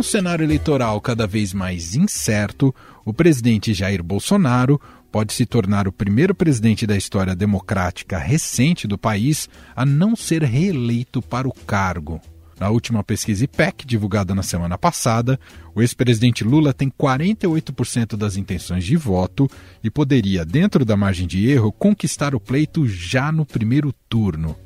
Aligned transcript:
um 0.00 0.02
cenário 0.02 0.42
eleitoral 0.42 0.98
cada 0.98 1.26
vez 1.26 1.52
mais 1.52 1.94
incerto, 1.94 2.74
o 3.04 3.12
presidente 3.12 3.74
Jair 3.74 4.02
Bolsonaro 4.02 4.80
pode 5.12 5.34
se 5.34 5.44
tornar 5.44 5.86
o 5.86 5.92
primeiro 5.92 6.34
presidente 6.34 6.86
da 6.86 6.96
história 6.96 7.36
democrática 7.36 8.16
recente 8.16 8.88
do 8.88 8.96
país 8.96 9.46
a 9.76 9.84
não 9.84 10.16
ser 10.16 10.42
reeleito 10.42 11.20
para 11.20 11.46
o 11.46 11.52
cargo. 11.52 12.18
Na 12.58 12.70
última 12.70 13.04
pesquisa 13.04 13.44
IPEC, 13.44 13.84
divulgada 13.84 14.34
na 14.34 14.42
semana 14.42 14.78
passada, 14.78 15.38
o 15.74 15.82
ex-presidente 15.82 16.44
Lula 16.44 16.72
tem 16.72 16.90
48% 16.90 18.16
das 18.16 18.38
intenções 18.38 18.86
de 18.86 18.96
voto 18.96 19.50
e 19.84 19.90
poderia, 19.90 20.46
dentro 20.46 20.82
da 20.82 20.96
margem 20.96 21.26
de 21.26 21.46
erro, 21.46 21.70
conquistar 21.70 22.34
o 22.34 22.40
pleito 22.40 22.88
já 22.88 23.30
no 23.30 23.44
primeiro 23.44 23.92
turno. 24.08 24.56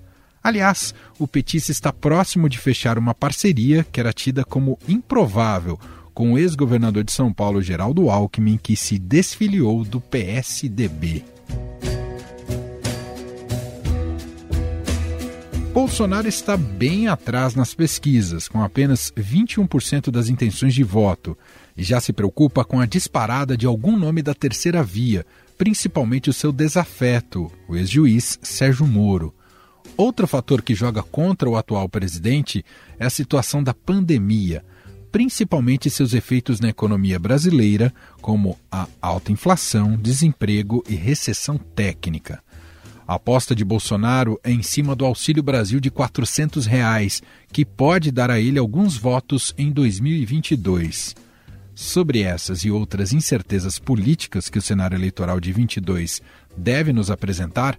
Aliás, 0.44 0.94
o 1.18 1.26
petista 1.26 1.72
está 1.72 1.90
próximo 1.90 2.50
de 2.50 2.58
fechar 2.58 2.98
uma 2.98 3.14
parceria 3.14 3.82
que 3.90 3.98
era 3.98 4.12
tida 4.12 4.44
como 4.44 4.78
improvável 4.86 5.80
com 6.12 6.34
o 6.34 6.38
ex-governador 6.38 7.02
de 7.02 7.12
São 7.12 7.32
Paulo, 7.32 7.62
Geraldo 7.62 8.10
Alckmin, 8.10 8.58
que 8.62 8.76
se 8.76 8.98
desfiliou 8.98 9.82
do 9.84 10.02
PSDB. 10.02 11.24
Bolsonaro 15.72 16.28
está 16.28 16.58
bem 16.58 17.08
atrás 17.08 17.54
nas 17.54 17.72
pesquisas, 17.72 18.46
com 18.46 18.62
apenas 18.62 19.10
21% 19.16 20.10
das 20.10 20.28
intenções 20.28 20.74
de 20.74 20.84
voto, 20.84 21.36
e 21.74 21.82
já 21.82 22.02
se 22.02 22.12
preocupa 22.12 22.66
com 22.66 22.80
a 22.80 22.86
disparada 22.86 23.56
de 23.56 23.64
algum 23.64 23.96
nome 23.96 24.20
da 24.20 24.34
terceira 24.34 24.82
via, 24.82 25.24
principalmente 25.56 26.28
o 26.28 26.34
seu 26.34 26.52
desafeto, 26.52 27.50
o 27.66 27.74
ex-juiz 27.74 28.38
Sérgio 28.42 28.86
Moro. 28.86 29.34
Outro 29.96 30.26
fator 30.26 30.60
que 30.60 30.74
joga 30.74 31.02
contra 31.02 31.48
o 31.48 31.56
atual 31.56 31.88
presidente 31.88 32.64
é 32.98 33.06
a 33.06 33.10
situação 33.10 33.62
da 33.62 33.72
pandemia, 33.72 34.64
principalmente 35.12 35.88
seus 35.88 36.12
efeitos 36.12 36.58
na 36.58 36.68
economia 36.68 37.18
brasileira, 37.18 37.94
como 38.20 38.58
a 38.70 38.88
alta 39.00 39.30
inflação, 39.30 39.96
desemprego 39.96 40.82
e 40.88 40.96
recessão 40.96 41.56
técnica. 41.56 42.42
A 43.06 43.14
aposta 43.14 43.54
de 43.54 43.64
Bolsonaro 43.64 44.40
é 44.42 44.50
em 44.50 44.62
cima 44.62 44.96
do 44.96 45.04
Auxílio 45.04 45.42
Brasil 45.42 45.78
de 45.78 45.90
400 45.90 46.66
reais, 46.66 47.22
que 47.52 47.64
pode 47.64 48.10
dar 48.10 48.30
a 48.30 48.40
ele 48.40 48.58
alguns 48.58 48.96
votos 48.96 49.54
em 49.56 49.70
2022. 49.70 51.14
Sobre 51.72 52.22
essas 52.22 52.64
e 52.64 52.70
outras 52.70 53.12
incertezas 53.12 53.78
políticas 53.78 54.48
que 54.48 54.58
o 54.58 54.62
cenário 54.62 54.96
eleitoral 54.96 55.38
de 55.38 55.52
22 55.52 56.22
deve 56.56 56.92
nos 56.92 57.10
apresentar, 57.10 57.78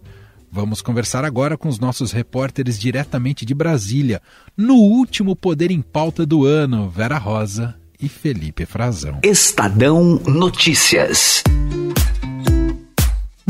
vamos 0.55 0.81
conversar 0.81 1.25
agora 1.25 1.57
com 1.57 1.67
os 1.67 1.79
nossos 1.79 2.13
repórteres 2.13 2.79
diretamente 2.79 3.45
de 3.45 3.53
Brasília, 3.53 4.21
no 4.55 4.75
último 4.75 5.35
Poder 5.35 5.69
em 5.69 5.81
Pauta 5.81 6.25
do 6.25 6.45
ano, 6.45 6.89
Vera 6.89 7.17
Rosa 7.17 7.75
e 8.01 8.07
Felipe 8.07 8.65
Frazão. 8.65 9.19
Estadão 9.21 10.21
Notícias. 10.25 11.43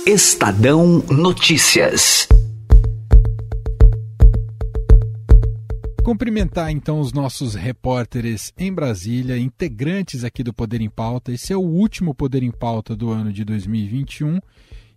Estadão 0.07 1.03
Notícias. 1.07 2.27
Cumprimentar 6.05 6.69
então 6.69 6.99
os 6.99 7.11
nossos 7.11 7.55
repórteres 7.55 8.53
em 8.55 8.71
Brasília, 8.71 9.39
integrantes 9.39 10.23
aqui 10.23 10.43
do 10.43 10.53
Poder 10.53 10.79
em 10.79 10.87
Pauta. 10.87 11.31
Esse 11.31 11.51
é 11.51 11.57
o 11.57 11.61
último 11.61 12.13
Poder 12.13 12.43
em 12.43 12.51
Pauta 12.51 12.95
do 12.95 13.09
ano 13.09 13.33
de 13.33 13.43
2021 13.43 14.39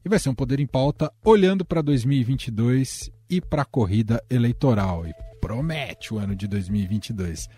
e 0.04 0.08
vai 0.08 0.18
ser 0.18 0.28
um 0.28 0.34
Poder 0.34 0.60
em 0.60 0.66
Pauta 0.66 1.10
olhando 1.24 1.64
para 1.64 1.80
2022 1.80 3.10
e 3.30 3.40
para 3.40 3.62
a 3.62 3.64
corrida 3.64 4.22
eleitoral. 4.28 5.06
E 5.06 5.14
promete 5.40 6.12
o 6.12 6.18
ano 6.18 6.36
de 6.36 6.46
2022. 6.46 7.48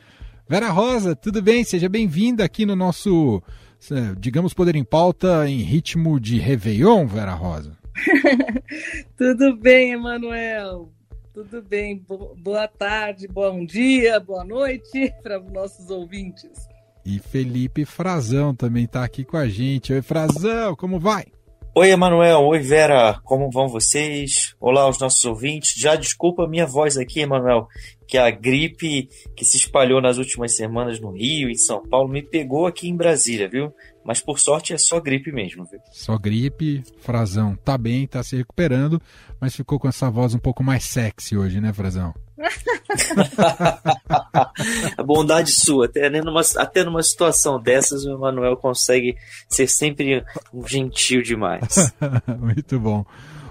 Vera 0.49 0.71
Rosa, 0.71 1.17
tudo 1.17 1.43
bem? 1.43 1.65
Seja 1.65 1.89
bem-vinda 1.89 2.45
aqui 2.45 2.65
no 2.65 2.77
nosso, 2.77 3.43
eh, 3.91 4.15
digamos, 4.17 4.55
Poder 4.55 4.77
em 4.77 4.85
Pauta 4.85 5.51
em 5.51 5.59
ritmo 5.63 6.21
de 6.21 6.39
Réveillon, 6.39 7.05
Vera 7.05 7.35
Rosa. 7.35 7.77
tudo 9.19 9.57
bem, 9.57 9.91
Emanuel. 9.91 10.93
Tudo 11.33 11.63
bem. 11.63 12.05
Boa 12.39 12.67
tarde, 12.67 13.29
bom 13.29 13.65
dia, 13.65 14.19
boa 14.19 14.45
noite 14.45 15.13
para 15.23 15.41
os 15.41 15.53
nossos 15.53 15.89
ouvintes. 15.89 16.69
E 17.05 17.19
Felipe 17.19 17.85
Frazão 17.85 18.55
também 18.55 18.85
está 18.85 19.05
aqui 19.05 19.25
com 19.25 19.37
a 19.37 19.49
gente. 19.49 19.93
Oi, 19.93 20.03
Frazão, 20.03 20.75
como 20.75 20.99
vai? 20.99 21.27
Oi, 21.73 21.91
Emanuel. 21.91 22.41
Oi, 22.47 22.59
Vera. 22.59 23.21
Como 23.23 23.49
vão 23.49 23.69
vocês? 23.69 24.57
Olá 24.59 24.83
aos 24.83 24.99
nossos 24.99 25.25
ouvintes. 25.25 25.81
Já 25.81 25.95
desculpa 25.95 26.45
a 26.45 26.49
minha 26.49 26.67
voz 26.67 26.97
aqui, 26.97 27.21
Emanuel, 27.21 27.69
que 28.09 28.19
a 28.19 28.29
gripe 28.29 29.09
que 29.37 29.45
se 29.45 29.57
espalhou 29.57 30.03
nas 30.03 30.19
últimas 30.19 30.57
semanas 30.57 31.01
no 31.01 31.13
Rio 31.13 31.49
em 31.49 31.55
São 31.55 31.81
Paulo 31.89 32.09
me 32.09 32.23
pegou 32.23 32.67
aqui 32.67 32.89
em 32.89 32.97
Brasília, 32.97 33.49
viu? 33.49 33.73
Mas 34.05 34.21
por 34.21 34.41
sorte 34.41 34.73
é 34.73 34.79
só 34.79 34.99
gripe 35.01 35.31
mesmo, 35.31 35.65
viu? 35.65 35.79
Só 35.93 36.19
gripe, 36.19 36.83
Frazão. 36.99 37.55
Tá 37.55 37.79
bem, 37.79 38.05
tá 38.05 38.21
se 38.25 38.37
recuperando, 38.37 39.01
mas 39.41 39.55
ficou 39.55 39.79
com 39.79 39.87
essa 39.87 40.11
voz 40.11 40.35
um 40.35 40.41
pouco 40.41 40.65
mais 40.65 40.83
sexy 40.83 41.37
hoje, 41.37 41.61
né, 41.61 41.73
Frazão? 41.73 42.13
a 44.97 45.03
bondade 45.03 45.51
sua, 45.51 45.87
até 45.87 46.09
numa, 46.09 46.41
até 46.57 46.85
numa 46.85 47.03
situação 47.03 47.61
dessas, 47.61 48.05
o 48.05 48.13
Emanuel 48.13 48.57
consegue 48.57 49.17
ser 49.49 49.69
sempre 49.69 50.25
gentil 50.67 51.23
demais. 51.23 51.93
Muito 52.39 52.79
bom. 52.81 53.05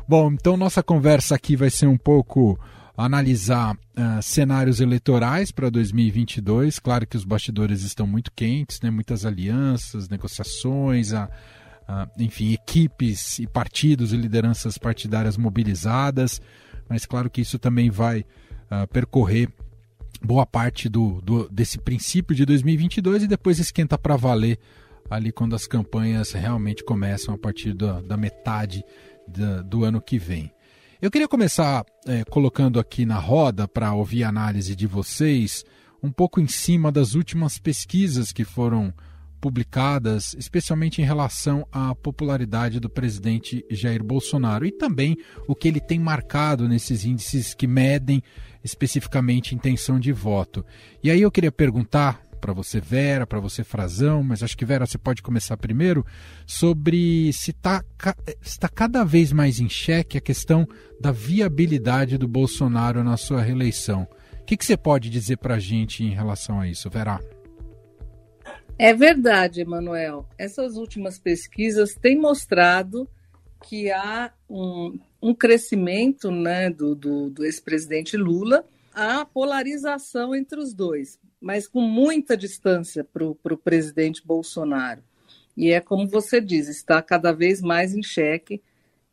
Bom, 0.08 0.32
então 0.32 0.58
nossa 0.58 0.82
conversa 0.82 1.36
aqui 1.36 1.56
vai 1.56 1.70
ser 1.70 1.86
um 1.86 1.98
pouco 1.98 2.60
analisar 2.98 3.76
uh, 3.76 4.22
cenários 4.22 4.82
eleitorais 4.82 5.52
para 5.52 5.70
2022. 5.70 6.80
Claro 6.80 7.08
que 7.08 7.16
os 7.16 7.24
bastidores 7.24 7.84
estão 7.84 8.08
muito 8.08 8.32
quentes, 8.36 8.82
né? 8.82 8.90
muitas 8.90 9.26
alianças, 9.26 10.10
negociações, 10.10 11.14
a, 11.14 11.30
a, 11.88 12.08
enfim, 12.18 12.52
equipes 12.52 13.40
e 13.40 13.47
partidos 13.47 14.12
e 14.12 14.18
lideranças 14.18 14.78
partidárias 14.78 15.38
mobilizadas. 15.38 16.42
Mas 16.90 17.06
claro 17.06 17.30
que 17.30 17.42
isso 17.42 17.59
também 17.59 17.90
vai 17.90 18.26
uh, 18.72 18.88
percorrer 18.88 19.50
boa 20.22 20.46
parte 20.46 20.90
do, 20.90 21.22
do, 21.22 21.50
desse 21.50 21.78
princípio 21.78 22.36
de 22.36 22.46
2022 22.46 23.24
e 23.24 23.28
depois 23.28 23.60
esquenta 23.60 23.98
para 23.98 24.16
valer 24.16 24.60
ali 25.10 25.32
quando 25.32 25.56
as 25.56 25.66
campanhas 25.66 26.32
realmente 26.32 26.84
começam 26.84 27.34
a 27.34 27.38
partir 27.38 27.74
da, 27.74 28.02
da 28.02 28.18
metade 28.18 28.84
da, 29.28 29.62
do 29.62 29.84
ano 29.84 30.02
que 30.02 30.20
vem. 30.20 30.52
Eu 31.02 31.10
queria 31.10 31.28
começar 31.28 31.86
é, 32.06 32.24
colocando 32.26 32.80
aqui 32.80 33.06
na 33.06 33.18
roda 33.18 33.68
para 33.68 33.94
ouvir 33.94 34.24
a 34.24 34.30
análise 34.30 34.76
de 34.76 34.86
vocês 34.86 35.64
um 36.04 36.12
pouco 36.12 36.40
em 36.40 36.48
cima 36.48 36.92
das 36.92 37.16
últimas 37.16 37.58
pesquisas 37.58 38.32
que 38.32 38.44
foram 38.44 38.94
publicadas, 39.40 40.36
especialmente 40.38 41.02
em 41.02 41.06
relação 41.06 41.68
à 41.72 41.96
popularidade 41.96 42.80
do 42.80 42.90
presidente 42.90 43.66
Jair 43.70 44.03
Bolsonaro 44.03 44.66
e 44.66 44.72
também 44.72 45.18
o 45.47 45.56
que 45.56 45.68
ele 45.68 45.80
tem 45.80 46.00
marcado 46.00 46.68
nesses 46.68 47.06
índices 47.06 47.53
que 47.53 47.68
medem 47.68 48.22
especificamente 48.64 49.56
intenção 49.56 50.00
de 50.00 50.12
voto. 50.12 50.66
E 51.03 51.09
aí 51.09 51.22
eu 51.22 51.32
queria 51.32 51.52
perguntar 51.52 52.22
para 52.40 52.53
você, 52.53 52.80
Vera, 52.80 53.28
para 53.28 53.40
você, 53.40 53.64
Frazão, 53.64 54.24
mas 54.24 54.41
acho 54.41 54.58
que, 54.58 54.66
Vera, 54.66 54.86
você 54.86 54.97
pode 54.97 55.22
começar 55.22 55.58
primeiro, 55.58 56.06
sobre 56.46 57.32
se 57.34 57.52
está 57.52 57.84
tá 57.97 58.70
cada 58.70 59.03
vez 59.03 59.32
mais 59.32 59.59
em 59.59 59.70
xeque 59.70 60.18
a 60.18 60.22
questão 60.22 60.66
da 61.00 61.12
viabilidade 61.12 62.18
do 62.18 62.28
Bolsonaro 62.28 63.03
na 63.03 63.18
sua 63.18 63.42
reeleição. 63.42 64.08
O 64.42 64.46
que, 64.46 64.58
que 64.58 64.66
você 64.66 64.78
pode 64.78 65.09
dizer 65.09 65.38
para 65.38 65.56
a 65.56 65.59
gente 65.59 66.03
em 66.03 66.14
relação 66.14 66.59
a 66.59 66.68
isso, 66.68 66.90
Vera? 66.90 67.20
É 68.81 68.93
verdade, 68.93 69.59
Emanuel. 69.59 70.26
Essas 70.37 70.78
últimas 70.78 71.20
pesquisas 71.20 71.96
têm 71.96 72.17
mostrado 72.17 73.09
que 73.67 73.91
há 73.91 74.31
um, 74.49 74.97
um 75.22 75.35
crescimento 75.35 76.31
né, 76.31 76.70
do, 76.70 76.96
do, 76.96 77.29
do 77.29 77.43
ex-presidente 77.43 78.16
Lula, 78.16 78.66
a 78.93 79.26
polarização 79.26 80.34
entre 80.34 80.58
os 80.58 80.73
dois, 80.73 81.20
mas 81.41 81.67
com 81.67 81.81
muita 81.81 82.37
distância 82.37 83.03
para 83.03 83.26
o 83.26 83.58
presidente 83.58 84.26
Bolsonaro. 84.26 85.03
E 85.58 85.72
é 85.73 85.82
como 85.82 86.08
você 86.08 86.40
diz, 86.40 86.70
está 86.70 87.02
cada 87.02 87.34
vez 87.34 87.61
mais 87.61 87.93
em 87.93 88.02
xeque 88.02 88.61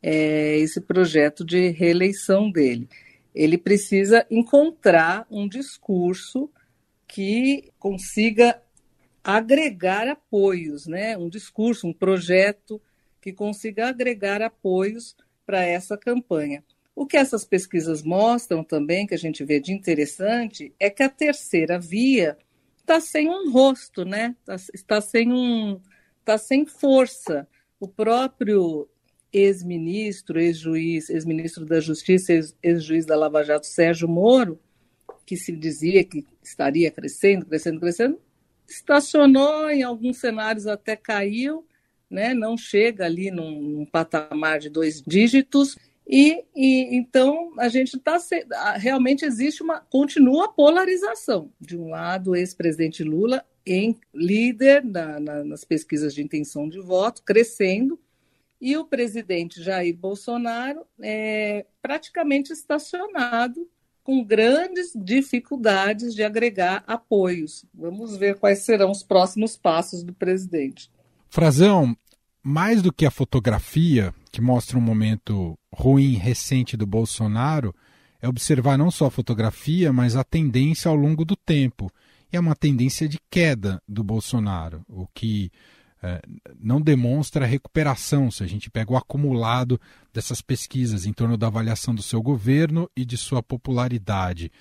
é, 0.00 0.58
esse 0.58 0.80
projeto 0.80 1.44
de 1.44 1.70
reeleição 1.70 2.52
dele. 2.52 2.88
Ele 3.34 3.58
precisa 3.58 4.24
encontrar 4.30 5.26
um 5.28 5.48
discurso 5.48 6.48
que 7.08 7.72
consiga 7.80 8.62
agregar 9.26 10.06
apoios, 10.06 10.86
né? 10.86 11.18
um 11.18 11.28
discurso, 11.28 11.88
um 11.88 11.92
projeto 11.92 12.80
que 13.20 13.32
consiga 13.32 13.88
agregar 13.88 14.40
apoios 14.40 15.16
para 15.44 15.64
essa 15.64 15.98
campanha. 15.98 16.62
O 16.94 17.04
que 17.04 17.16
essas 17.16 17.44
pesquisas 17.44 18.04
mostram 18.04 18.62
também, 18.62 19.04
que 19.04 19.14
a 19.14 19.18
gente 19.18 19.44
vê 19.44 19.58
de 19.58 19.72
interessante, 19.72 20.72
é 20.78 20.88
que 20.88 21.02
a 21.02 21.08
terceira 21.08 21.76
via 21.76 22.38
está 22.78 23.00
sem 23.00 23.28
um 23.28 23.50
rosto, 23.50 24.04
né? 24.04 24.36
Tá, 24.44 24.54
está 24.72 25.00
sem 25.00 25.32
um, 25.32 25.80
está 26.20 26.38
sem 26.38 26.64
força. 26.64 27.48
O 27.80 27.88
próprio 27.88 28.88
ex-ministro, 29.32 30.40
ex-juiz, 30.40 31.10
ex-ministro 31.10 31.66
da 31.66 31.80
Justiça, 31.80 32.32
ex-juiz 32.62 33.04
da 33.04 33.16
Lava 33.16 33.42
Jato, 33.42 33.66
Sérgio 33.66 34.06
Moro, 34.06 34.60
que 35.26 35.36
se 35.36 35.50
dizia 35.50 36.04
que 36.04 36.24
estaria 36.40 36.92
crescendo, 36.92 37.44
crescendo, 37.44 37.80
crescendo, 37.80 38.20
estacionou 38.68 39.70
em 39.70 39.82
alguns 39.82 40.18
cenários 40.18 40.66
até 40.66 40.96
caiu 40.96 41.66
né, 42.10 42.34
não 42.34 42.56
chega 42.56 43.04
ali 43.04 43.30
num, 43.30 43.60
num 43.60 43.84
patamar 43.84 44.58
de 44.58 44.70
dois 44.70 45.02
dígitos. 45.02 45.76
E, 46.08 46.44
e, 46.54 46.96
então 46.96 47.52
a 47.58 47.68
gente 47.68 47.96
está 47.96 48.16
realmente 48.76 49.24
existe 49.24 49.60
uma 49.60 49.80
continua 49.80 50.52
polarização 50.52 51.50
de 51.60 51.76
um 51.76 51.90
lado 51.90 52.30
o 52.30 52.36
ex-presidente 52.36 53.02
Lula 53.02 53.44
em 53.66 53.98
líder 54.14 54.84
na, 54.84 55.18
na, 55.18 55.42
nas 55.42 55.64
pesquisas 55.64 56.14
de 56.14 56.22
intenção 56.22 56.68
de 56.68 56.78
voto 56.78 57.24
crescendo 57.24 57.98
e 58.60 58.76
o 58.76 58.84
presidente 58.84 59.60
Jair 59.60 59.96
Bolsonaro 59.96 60.86
é 61.02 61.66
praticamente 61.82 62.52
estacionado 62.52 63.68
com 64.06 64.22
grandes 64.22 64.92
dificuldades 64.94 66.14
de 66.14 66.22
agregar 66.22 66.84
apoios. 66.86 67.64
Vamos 67.74 68.16
ver 68.16 68.38
quais 68.38 68.60
serão 68.60 68.92
os 68.92 69.02
próximos 69.02 69.56
passos 69.56 70.04
do 70.04 70.14
presidente. 70.14 70.88
Frazão, 71.28 71.96
mais 72.40 72.80
do 72.82 72.92
que 72.92 73.04
a 73.04 73.10
fotografia, 73.10 74.14
que 74.30 74.40
mostra 74.40 74.78
um 74.78 74.80
momento 74.80 75.58
ruim 75.74 76.12
recente 76.12 76.76
do 76.76 76.86
Bolsonaro, 76.86 77.74
é 78.22 78.28
observar 78.28 78.78
não 78.78 78.92
só 78.92 79.06
a 79.06 79.10
fotografia, 79.10 79.92
mas 79.92 80.14
a 80.14 80.22
tendência 80.22 80.88
ao 80.88 80.94
longo 80.94 81.24
do 81.24 81.34
tempo. 81.34 81.90
E 82.32 82.36
é 82.36 82.40
uma 82.40 82.54
tendência 82.54 83.08
de 83.08 83.18
queda 83.28 83.82
do 83.88 84.04
Bolsonaro, 84.04 84.82
o 84.88 85.08
que 85.12 85.50
não 86.58 86.80
demonstra 86.80 87.46
recuperação 87.46 88.30
se 88.30 88.42
a 88.42 88.46
gente 88.46 88.70
pega 88.70 88.92
o 88.92 88.96
acumulado 88.96 89.80
dessas 90.12 90.40
pesquisas 90.40 91.06
em 91.06 91.12
torno 91.12 91.36
da 91.36 91.46
avaliação 91.46 91.94
do 91.94 92.02
seu 92.02 92.22
governo 92.22 92.88
e 92.96 93.04
de 93.04 93.16
sua 93.16 93.42
popularidade. 93.42 94.52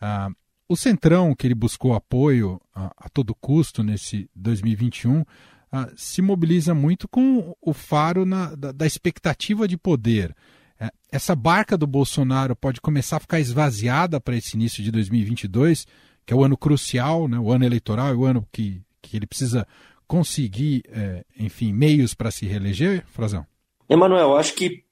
Ah, 0.00 0.30
o 0.68 0.76
Centrão, 0.76 1.34
que 1.34 1.46
ele 1.46 1.54
buscou 1.54 1.94
apoio 1.94 2.60
a, 2.74 3.08
todo 3.08 3.34
custo 3.34 3.82
nesse 3.82 4.28
2021, 4.34 5.24
ah, 5.72 5.90
se 5.96 6.20
mobiliza 6.20 6.74
muito 6.74 7.08
com 7.08 7.54
o 7.60 7.72
faro 7.72 8.26
na, 8.26 8.54
da, 8.54 8.72
da, 8.72 8.86
expectativa 8.86 9.66
de 9.66 9.76
poder. 9.76 10.34
É, 10.78 10.90
essa 11.10 11.34
barca 11.34 11.76
do 11.76 11.86
Bolsonaro 11.86 12.54
pode 12.54 12.80
começar 12.80 13.16
a 13.16 13.20
ficar 13.20 13.40
esvaziada 13.40 14.20
para 14.20 14.36
esse 14.36 14.56
início 14.56 14.82
de 14.82 14.90
2022, 14.90 15.86
que 16.24 16.32
é 16.32 16.36
o 16.36 16.44
ano 16.44 16.56
crucial, 16.56 17.28
né, 17.28 17.38
o 17.38 17.50
ano 17.50 17.64
eleitoral, 17.64 18.08
é 18.08 18.14
o 18.14 18.24
ano 18.24 18.46
que, 18.52 18.82
que 19.00 19.16
ele 19.16 19.26
precisa 19.26 19.66
conseguir, 20.08 20.82
é, 20.88 21.24
enfim, 21.38 21.72
meios 21.72 22.14
para 22.14 22.30
se 22.30 22.46
reeleger, 22.46 23.04
Frazão? 23.08 23.46
Emanuel, 23.88 24.36
acho 24.36 24.54
que 24.54 24.82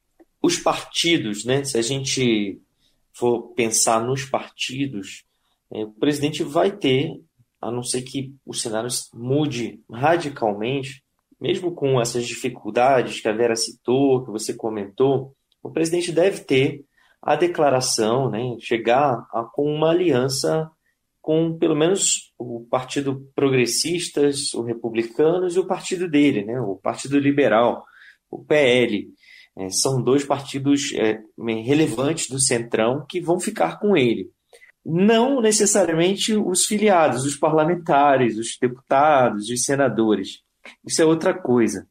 os 0.42 0.58
partidos, 0.58 1.44
né, 1.44 1.64
se 1.64 1.78
a 1.78 1.82
gente 1.82 2.60
for 3.12 3.54
pensar 3.54 4.00
nos 4.04 4.24
partidos, 4.24 5.24
é, 5.72 5.84
o 5.84 5.90
presidente 5.90 6.44
vai 6.44 6.70
ter 6.70 7.18
a 7.60 7.70
não 7.70 7.82
ser 7.82 8.02
que 8.02 8.34
o 8.44 8.52
cenário 8.52 8.90
mude 9.14 9.80
radicalmente, 9.90 11.02
mesmo 11.40 11.74
com 11.74 12.00
essas 12.00 12.26
dificuldades 12.26 13.20
que 13.20 13.28
a 13.28 13.32
Vera 13.32 13.56
citou, 13.56 14.24
que 14.24 14.30
você 14.30 14.54
comentou, 14.54 15.34
o 15.62 15.70
presidente 15.70 16.12
deve 16.12 16.44
ter 16.44 16.84
a 17.20 17.34
declaração, 17.34 18.30
né, 18.30 18.56
chegar 18.60 19.26
a, 19.32 19.42
com 19.42 19.74
uma 19.74 19.90
aliança 19.90 20.70
com 21.26 21.58
pelo 21.58 21.74
menos 21.74 22.32
o 22.38 22.64
Partido 22.70 23.28
Progressistas, 23.34 24.54
o 24.54 24.62
Republicanos 24.62 25.56
e 25.56 25.58
o 25.58 25.66
partido 25.66 26.08
dele, 26.08 26.44
né, 26.44 26.60
o 26.60 26.76
Partido 26.76 27.18
Liberal, 27.18 27.84
o 28.30 28.44
PL. 28.44 29.08
É, 29.58 29.68
são 29.70 30.00
dois 30.00 30.24
partidos 30.24 30.92
é, 30.94 31.18
relevantes 31.64 32.28
do 32.28 32.38
Centrão 32.38 33.04
que 33.08 33.20
vão 33.20 33.40
ficar 33.40 33.80
com 33.80 33.96
ele 33.96 34.30
não 34.88 35.40
necessariamente 35.40 36.36
os 36.36 36.64
filiados, 36.64 37.24
os 37.24 37.34
parlamentares, 37.34 38.38
os 38.38 38.56
deputados, 38.60 39.50
os 39.50 39.64
senadores. 39.64 40.42
Isso 40.86 41.02
é 41.02 41.04
outra 41.04 41.34
coisa. 41.34 41.88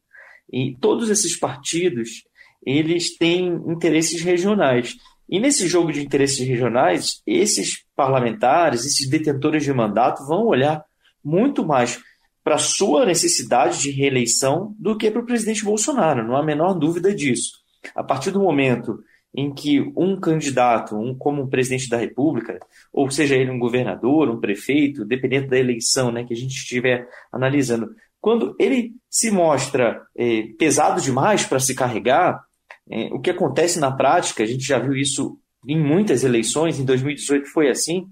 E 0.50 0.74
todos 0.80 1.10
esses 1.10 1.38
partidos, 1.38 2.24
eles 2.64 3.14
têm 3.18 3.48
interesses 3.68 4.22
regionais. 4.22 4.96
E 5.28 5.40
nesse 5.40 5.66
jogo 5.66 5.92
de 5.92 6.02
interesses 6.02 6.46
regionais, 6.46 7.20
esses 7.26 7.84
parlamentares, 7.94 8.84
esses 8.84 9.08
detentores 9.08 9.64
de 9.64 9.72
mandato 9.72 10.26
vão 10.26 10.46
olhar 10.46 10.84
muito 11.24 11.64
mais 11.64 12.00
para 12.44 12.54
a 12.54 12.58
sua 12.58 13.04
necessidade 13.04 13.80
de 13.80 13.90
reeleição 13.90 14.74
do 14.78 14.96
que 14.96 15.10
para 15.10 15.20
o 15.20 15.26
presidente 15.26 15.64
Bolsonaro, 15.64 16.24
não 16.24 16.36
há 16.36 16.40
a 16.40 16.44
menor 16.44 16.74
dúvida 16.74 17.12
disso. 17.12 17.50
A 17.94 18.04
partir 18.04 18.30
do 18.30 18.40
momento 18.40 19.00
em 19.34 19.52
que 19.52 19.80
um 19.96 20.18
candidato, 20.18 20.96
um 20.96 21.12
como 21.14 21.42
um 21.42 21.48
presidente 21.48 21.88
da 21.88 21.98
República, 21.98 22.58
ou 22.92 23.10
seja 23.10 23.34
ele 23.34 23.50
um 23.50 23.58
governador, 23.58 24.30
um 24.30 24.40
prefeito, 24.40 25.04
dependendo 25.04 25.48
da 25.48 25.58
eleição 25.58 26.12
né, 26.12 26.24
que 26.24 26.32
a 26.32 26.36
gente 26.36 26.54
estiver 26.54 27.06
analisando, 27.32 27.90
quando 28.20 28.56
ele 28.58 28.92
se 29.10 29.30
mostra 29.30 30.00
é, 30.16 30.44
pesado 30.58 31.00
demais 31.00 31.44
para 31.44 31.60
se 31.60 31.74
carregar, 31.74 32.42
é, 32.90 33.06
o 33.12 33.20
que 33.20 33.30
acontece 33.30 33.78
na 33.78 33.90
prática, 33.90 34.42
a 34.42 34.46
gente 34.46 34.64
já 34.64 34.78
viu 34.78 34.94
isso 34.94 35.38
em 35.66 35.78
muitas 35.78 36.22
eleições, 36.22 36.78
em 36.78 36.84
2018 36.84 37.48
foi 37.48 37.68
assim, 37.68 38.08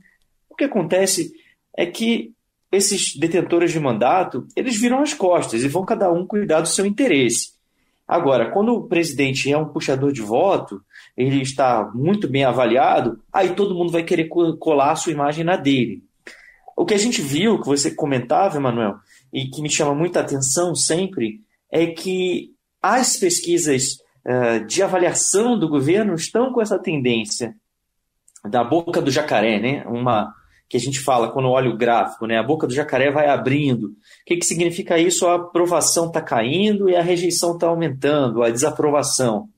o 0.48 0.54
que 0.54 0.64
acontece 0.64 1.32
é 1.76 1.86
que 1.86 2.32
esses 2.70 3.16
detentores 3.16 3.70
de 3.70 3.78
mandato, 3.78 4.46
eles 4.56 4.76
viram 4.76 5.00
as 5.00 5.14
costas 5.14 5.62
e 5.62 5.68
vão 5.68 5.84
cada 5.84 6.10
um 6.10 6.26
cuidar 6.26 6.60
do 6.60 6.68
seu 6.68 6.84
interesse. 6.84 7.54
Agora, 8.06 8.50
quando 8.50 8.74
o 8.74 8.86
presidente 8.86 9.50
é 9.50 9.56
um 9.56 9.68
puxador 9.68 10.12
de 10.12 10.20
voto, 10.20 10.82
ele 11.16 11.40
está 11.40 11.90
muito 11.94 12.28
bem 12.28 12.44
avaliado, 12.44 13.20
aí 13.32 13.54
todo 13.54 13.74
mundo 13.74 13.92
vai 13.92 14.02
querer 14.02 14.28
colar 14.28 14.92
a 14.92 14.96
sua 14.96 15.12
imagem 15.12 15.44
na 15.44 15.56
dele. 15.56 16.02
O 16.76 16.84
que 16.84 16.92
a 16.92 16.98
gente 16.98 17.22
viu, 17.22 17.60
que 17.60 17.66
você 17.66 17.90
comentava, 17.90 18.56
Emanuel, 18.56 18.96
e 19.32 19.46
que 19.46 19.62
me 19.62 19.70
chama 19.70 19.94
muita 19.94 20.20
atenção 20.20 20.74
sempre, 20.74 21.40
é 21.70 21.86
que 21.86 22.52
as 22.82 23.16
pesquisas 23.16 23.98
de 24.66 24.82
avaliação 24.82 25.58
do 25.58 25.68
governo 25.68 26.14
estão 26.14 26.52
com 26.52 26.62
essa 26.62 26.78
tendência 26.78 27.54
da 28.44 28.62
boca 28.62 29.00
do 29.00 29.10
jacaré, 29.10 29.58
né? 29.58 29.84
Uma 29.86 30.34
que 30.68 30.76
a 30.76 30.80
gente 30.80 31.00
fala 31.00 31.30
quando 31.30 31.48
olha 31.48 31.70
o 31.70 31.76
gráfico, 31.76 32.26
né? 32.26 32.38
A 32.38 32.42
boca 32.42 32.66
do 32.66 32.74
jacaré 32.74 33.10
vai 33.10 33.28
abrindo. 33.28 33.88
O 33.88 33.94
que, 34.26 34.36
que 34.36 34.46
significa 34.46 34.98
isso? 34.98 35.26
A 35.26 35.34
aprovação 35.34 36.06
está 36.06 36.20
caindo 36.20 36.88
e 36.88 36.96
a 36.96 37.02
rejeição 37.02 37.54
está 37.54 37.66
aumentando, 37.66 38.42
a 38.42 38.50
desaprovação. 38.50 39.48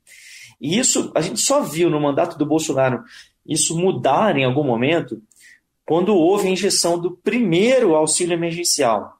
E 0.61 0.78
isso 0.78 1.12
a 1.14 1.20
gente 1.20 1.40
só 1.40 1.62
viu 1.62 1.90
no 1.90 2.00
mandato 2.00 2.38
do 2.38 2.46
Bolsonaro 2.46 3.02
isso 3.44 3.78
mudar 3.78 4.37
em 4.37 4.44
algum 4.44 4.64
momento 4.64 5.23
quando 5.85 6.16
houve 6.16 6.49
a 6.49 6.50
injeção 6.50 6.99
do 6.99 7.12
primeiro 7.12 7.94
auxílio 7.94 8.35
emergencial, 8.35 9.12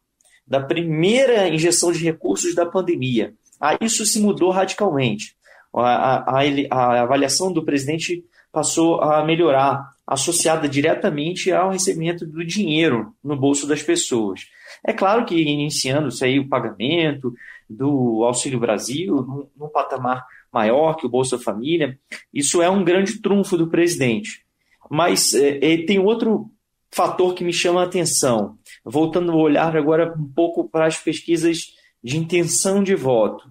da 0.44 0.60
primeira 0.60 1.48
injeção 1.48 1.92
de 1.92 2.02
recursos 2.02 2.54
da 2.54 2.66
pandemia. 2.66 3.34
Aí 3.60 3.78
isso 3.80 4.04
se 4.04 4.20
mudou 4.20 4.50
radicalmente. 4.50 5.36
A, 5.76 6.38
a, 6.38 6.42
a, 6.71 7.02
avaliação 7.02 7.52
do 7.52 7.64
presidente 7.64 8.25
passou 8.50 9.00
a 9.02 9.25
melhorar 9.25 9.95
associada 10.06 10.68
diretamente 10.68 11.52
ao 11.52 11.71
recebimento 11.71 12.25
do 12.25 12.45
dinheiro 12.45 13.12
no 13.23 13.37
bolso 13.37 13.66
das 13.66 13.83
pessoas. 13.83 14.47
É 14.85 14.92
claro 14.92 15.25
que 15.25 15.35
iniciando-se 15.35 16.25
aí 16.25 16.38
o 16.38 16.49
pagamento 16.49 17.35
do 17.68 18.23
Auxílio 18.25 18.61
Brasil 18.61 19.16
num, 19.16 19.49
num 19.56 19.68
patamar 19.68 20.25
maior 20.52 20.95
que 20.95 21.04
o 21.04 21.09
Bolsa 21.09 21.38
Família, 21.38 21.99
isso 22.33 22.62
é 22.62 22.71
um 22.71 22.85
grande 22.85 23.21
trunfo 23.21 23.59
do 23.59 23.68
presidente. 23.68 24.45
Mas 24.90 25.35
é, 25.35 25.59
é, 25.61 25.85
tem 25.85 25.99
outro 25.99 26.50
fator 26.90 27.35
que 27.35 27.45
me 27.45 27.52
chama 27.52 27.83
a 27.83 27.85
atenção, 27.85 28.56
voltando 28.85 29.33
o 29.33 29.40
olhar 29.40 29.76
agora 29.76 30.14
um 30.16 30.33
pouco 30.33 30.68
para 30.68 30.87
as 30.87 30.97
pesquisas 30.97 31.75
de 32.02 32.16
intenção 32.16 32.83
de 32.83 32.95
voto. 32.95 33.50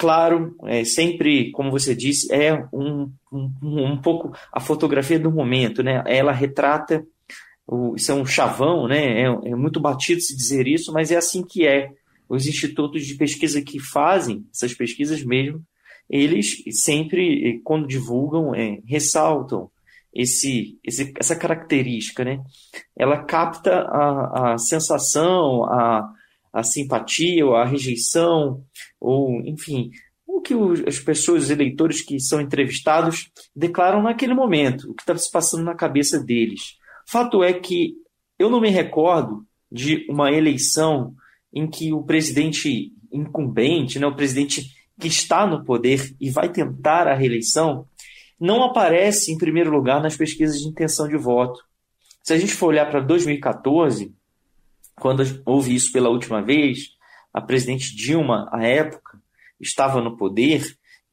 Claro, 0.00 0.56
é 0.64 0.82
sempre, 0.82 1.50
como 1.50 1.70
você 1.70 1.94
disse, 1.94 2.32
é 2.32 2.54
um, 2.72 3.12
um, 3.30 3.52
um 3.62 4.00
pouco 4.00 4.34
a 4.50 4.58
fotografia 4.58 5.18
do 5.18 5.30
momento, 5.30 5.82
né? 5.82 6.02
Ela 6.06 6.32
retrata, 6.32 7.06
o, 7.66 7.94
isso 7.94 8.10
é 8.10 8.14
um 8.14 8.24
chavão, 8.24 8.88
né? 8.88 9.20
É, 9.20 9.24
é 9.24 9.54
muito 9.54 9.78
batido 9.78 10.22
se 10.22 10.34
dizer 10.34 10.66
isso, 10.66 10.90
mas 10.90 11.10
é 11.10 11.18
assim 11.18 11.44
que 11.44 11.66
é. 11.66 11.90
Os 12.30 12.46
institutos 12.46 13.04
de 13.04 13.14
pesquisa 13.16 13.60
que 13.60 13.78
fazem 13.78 14.42
essas 14.50 14.72
pesquisas 14.72 15.22
mesmo, 15.22 15.62
eles 16.08 16.62
sempre, 16.70 17.60
quando 17.62 17.86
divulgam, 17.86 18.54
é, 18.54 18.78
ressaltam 18.86 19.70
esse, 20.14 20.78
esse, 20.82 21.12
essa 21.18 21.36
característica, 21.36 22.24
né? 22.24 22.40
Ela 22.96 23.22
capta 23.22 23.82
a, 23.82 24.54
a 24.54 24.58
sensação, 24.58 25.62
a, 25.64 26.10
a 26.52 26.62
simpatia 26.62 27.46
ou 27.46 27.54
a 27.54 27.64
rejeição, 27.64 28.64
ou 29.00 29.40
enfim, 29.42 29.90
o 30.26 30.40
que 30.40 30.54
as 30.86 30.98
pessoas, 30.98 31.44
os 31.44 31.50
eleitores 31.50 32.02
que 32.02 32.18
são 32.20 32.40
entrevistados 32.40 33.30
declaram 33.54 34.02
naquele 34.02 34.34
momento, 34.34 34.90
o 34.90 34.94
que 34.94 35.02
está 35.02 35.16
se 35.16 35.30
passando 35.30 35.64
na 35.64 35.74
cabeça 35.74 36.18
deles. 36.18 36.76
Fato 37.06 37.42
é 37.42 37.52
que 37.52 37.94
eu 38.38 38.48
não 38.48 38.60
me 38.60 38.70
recordo 38.70 39.44
de 39.70 40.06
uma 40.08 40.32
eleição 40.32 41.14
em 41.52 41.68
que 41.68 41.92
o 41.92 42.02
presidente 42.02 42.92
incumbente, 43.12 43.98
né, 43.98 44.06
o 44.06 44.14
presidente 44.14 44.70
que 44.98 45.08
está 45.08 45.46
no 45.46 45.64
poder 45.64 46.14
e 46.20 46.30
vai 46.30 46.48
tentar 46.48 47.08
a 47.08 47.14
reeleição, 47.14 47.86
não 48.40 48.62
aparece 48.62 49.32
em 49.32 49.38
primeiro 49.38 49.70
lugar 49.70 50.02
nas 50.02 50.16
pesquisas 50.16 50.60
de 50.60 50.68
intenção 50.68 51.08
de 51.08 51.16
voto. 51.16 51.60
Se 52.22 52.32
a 52.32 52.38
gente 52.38 52.52
for 52.52 52.68
olhar 52.68 52.88
para 52.90 53.00
2014, 53.00 54.14
quando 55.00 55.22
houve 55.44 55.74
isso 55.74 55.90
pela 55.90 56.10
última 56.10 56.42
vez, 56.42 56.90
a 57.32 57.40
presidente 57.40 57.96
Dilma, 57.96 58.48
à 58.52 58.64
época, 58.64 59.18
estava 59.58 60.00
no 60.00 60.16
poder 60.16 60.64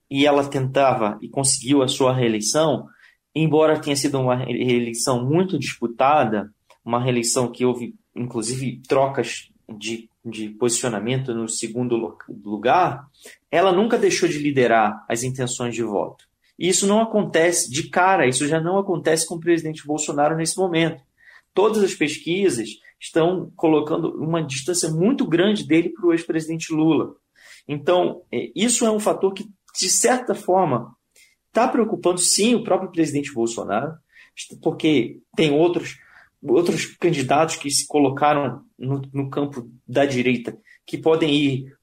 e 0.10 0.26
ela 0.26 0.48
tentava 0.48 1.18
e 1.22 1.30
conseguiu 1.30 1.82
a 1.82 1.88
sua 1.88 2.14
reeleição, 2.14 2.88
embora 3.34 3.80
tenha 3.80 3.96
sido 3.96 4.20
uma 4.20 4.36
reeleição 4.36 5.26
muito 5.26 5.58
disputada, 5.58 6.52
uma 6.84 7.02
reeleição 7.02 7.52
que 7.52 7.66
houve, 7.66 7.96
inclusive, 8.16 8.82
trocas 8.88 9.50
de, 9.78 10.10
de 10.24 10.50
posicionamento 10.50 11.34
no 11.34 11.48
segundo 11.48 12.16
lugar, 12.44 13.08
ela 13.52 13.72
nunca 13.72 13.98
deixou 13.98 14.28
de 14.28 14.38
liderar 14.38 15.06
as 15.10 15.24
intenções 15.24 15.76
de 15.76 15.84
voto. 15.84 16.26
E 16.58 16.68
isso 16.68 16.88
não 16.88 17.02
acontece 17.02 17.70
de 17.70 17.90
cara, 17.90 18.28
isso 18.28 18.48
já 18.48 18.60
não 18.60 18.78
acontece 18.80 19.28
com 19.28 19.36
o 19.36 19.40
presidente 19.40 19.86
Bolsonaro 19.86 20.36
nesse 20.36 20.58
momento. 20.58 21.04
Todas 21.54 21.84
as 21.84 21.94
pesquisas 21.94 22.70
estão 23.00 23.52
colocando 23.56 24.12
uma 24.16 24.44
distância 24.44 24.90
muito 24.90 25.26
grande 25.26 25.66
dele 25.66 25.90
para 25.90 26.08
o 26.08 26.14
ex-presidente 26.14 26.74
Lula. 26.74 27.16
Então, 27.68 28.24
é, 28.32 28.50
isso 28.56 28.86
é 28.86 28.92
um 28.92 29.00
fator 29.00 29.34
que, 29.34 29.48
de 29.80 29.90
certa 29.90 30.34
forma, 30.34 30.96
está 31.48 31.68
preocupando 31.68 32.20
sim 32.20 32.56
o 32.56 32.64
próprio 32.64 32.92
presidente 32.92 33.34
Bolsonaro, 33.34 33.94
porque 34.62 35.20
tem 35.36 35.52
outros, 35.52 35.98
outros 36.42 36.86
candidatos 36.86 37.56
que 37.56 37.70
se 37.70 37.88
colocaram 37.88 38.64
no, 38.78 39.02
no 39.14 39.30
campo 39.30 39.70
da 39.88 40.06
direita 40.06 40.58
que 40.86 40.98
podem 40.98 41.36
ir 41.36 41.78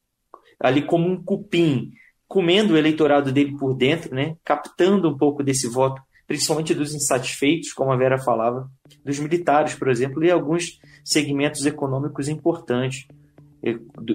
ali 0.59 0.83
como 0.83 1.09
um 1.09 1.23
cupim 1.23 1.93
comendo 2.27 2.75
o 2.75 2.77
eleitorado 2.77 3.31
dele 3.31 3.57
por 3.57 3.75
dentro, 3.75 4.15
né, 4.15 4.37
captando 4.43 5.09
um 5.09 5.17
pouco 5.17 5.43
desse 5.43 5.69
voto, 5.69 6.01
principalmente 6.27 6.75
dos 6.75 6.95
insatisfeitos, 6.95 7.73
como 7.73 7.93
a 7.93 7.97
Vera 7.97 8.19
falava, 8.19 8.69
dos 9.05 9.19
militares, 9.19 9.75
por 9.75 9.89
exemplo, 9.89 10.25
e 10.25 10.31
alguns 10.31 10.81
segmentos 11.05 11.67
econômicos 11.67 12.29
importantes, 12.29 13.07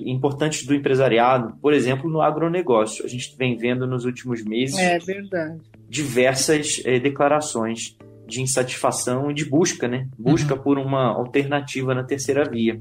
importantes 0.05 0.65
do 0.65 0.73
empresariado, 0.73 1.55
por 1.61 1.73
exemplo, 1.73 2.09
no 2.09 2.21
agronegócio. 2.21 3.05
A 3.05 3.07
gente 3.07 3.35
vem 3.37 3.55
vendo 3.57 3.85
nos 3.85 4.05
últimos 4.05 4.43
meses 4.43 4.77
é 4.77 4.99
diversas 5.87 6.81
é, 6.85 6.99
declarações 6.99 7.97
de 8.27 8.41
insatisfação 8.41 9.31
e 9.31 9.33
de 9.33 9.45
busca, 9.45 9.87
né? 9.87 10.07
Busca 10.17 10.53
uhum. 10.53 10.61
por 10.61 10.77
uma 10.77 11.07
alternativa 11.07 11.95
na 11.95 12.03
terceira 12.03 12.47
via. 12.47 12.77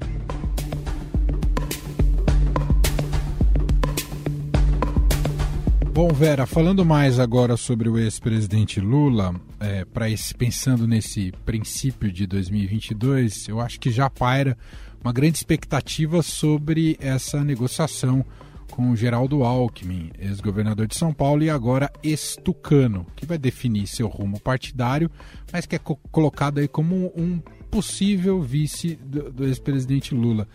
Bom, 6.01 6.13
Vera, 6.13 6.45
falando 6.45 6.85
mais 6.85 7.19
agora 7.19 7.57
sobre 7.57 7.89
o 7.89 7.97
ex-presidente 7.97 8.79
Lula, 8.79 9.35
é, 9.59 9.83
para 9.83 10.05
pensando 10.37 10.87
nesse 10.87 11.33
princípio 11.43 12.09
de 12.09 12.25
2022, 12.25 13.49
eu 13.49 13.59
acho 13.59 13.77
que 13.81 13.91
já 13.91 14.09
paira 14.09 14.57
uma 15.03 15.11
grande 15.11 15.39
expectativa 15.39 16.21
sobre 16.21 16.95
essa 17.01 17.43
negociação 17.43 18.23
com 18.71 18.91
o 18.91 18.95
Geraldo 18.95 19.43
Alckmin, 19.43 20.09
ex-governador 20.17 20.87
de 20.87 20.95
São 20.95 21.13
Paulo 21.13 21.43
e 21.43 21.49
agora 21.49 21.91
ex-tucano, 22.01 23.05
que 23.13 23.25
vai 23.25 23.37
definir 23.37 23.85
seu 23.85 24.07
rumo 24.07 24.39
partidário, 24.39 25.11
mas 25.51 25.65
que 25.65 25.75
é 25.75 25.79
co 25.79 25.97
colocado 26.13 26.59
aí 26.59 26.67
como 26.69 27.11
um 27.13 27.41
possível 27.69 28.41
vice 28.41 28.95
do, 29.03 29.33
do 29.33 29.45
ex-presidente 29.45 30.15
Lula. 30.15 30.47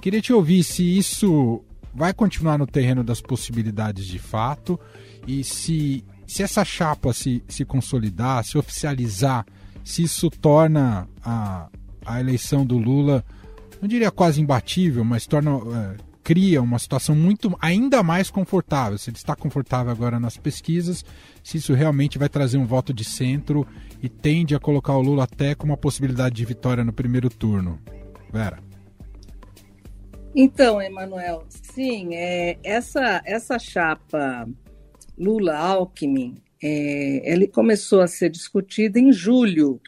Queria 0.00 0.20
te 0.20 0.32
ouvir 0.32 0.64
se 0.64 0.98
isso 0.98 1.62
vai 1.94 2.12
continuar 2.12 2.58
no 2.58 2.66
terreno 2.66 3.02
das 3.02 3.20
possibilidades 3.20 4.06
de 4.06 4.18
fato 4.18 4.78
e 5.26 5.42
se, 5.44 6.04
se 6.26 6.42
essa 6.42 6.64
chapa 6.64 7.12
se, 7.12 7.42
se 7.48 7.64
consolidar, 7.64 8.44
se 8.44 8.56
oficializar, 8.56 9.44
se 9.84 10.02
isso 10.02 10.30
torna 10.30 11.08
a, 11.24 11.68
a 12.04 12.20
eleição 12.20 12.64
do 12.64 12.78
Lula, 12.78 13.24
não 13.80 13.88
diria 13.88 14.10
quase 14.10 14.40
imbatível, 14.40 15.04
mas 15.04 15.26
torna, 15.26 15.50
é, 15.52 15.96
cria 16.22 16.60
uma 16.60 16.78
situação 16.78 17.14
muito 17.14 17.56
ainda 17.60 18.02
mais 18.02 18.30
confortável. 18.30 18.98
Se 18.98 19.08
ele 19.10 19.16
está 19.16 19.34
confortável 19.34 19.90
agora 19.90 20.20
nas 20.20 20.36
pesquisas, 20.36 21.04
se 21.42 21.56
isso 21.56 21.72
realmente 21.72 22.18
vai 22.18 22.28
trazer 22.28 22.58
um 22.58 22.66
voto 22.66 22.92
de 22.92 23.04
centro 23.04 23.66
e 24.02 24.08
tende 24.08 24.54
a 24.54 24.60
colocar 24.60 24.94
o 24.94 25.00
Lula 25.00 25.24
até 25.24 25.54
com 25.54 25.66
uma 25.66 25.76
possibilidade 25.76 26.34
de 26.34 26.44
vitória 26.44 26.84
no 26.84 26.92
primeiro 26.92 27.30
turno. 27.30 27.78
Vera. 28.30 28.67
Então, 30.40 30.80
Emanuel, 30.80 31.44
sim, 31.50 32.14
é, 32.14 32.60
essa, 32.62 33.20
essa 33.24 33.58
chapa 33.58 34.48
Lula-Alckmin, 35.18 36.40
é, 36.62 37.32
ele 37.32 37.48
começou 37.48 38.00
a 38.00 38.06
ser 38.06 38.30
discutida 38.30 39.00
em 39.00 39.10
julho. 39.10 39.80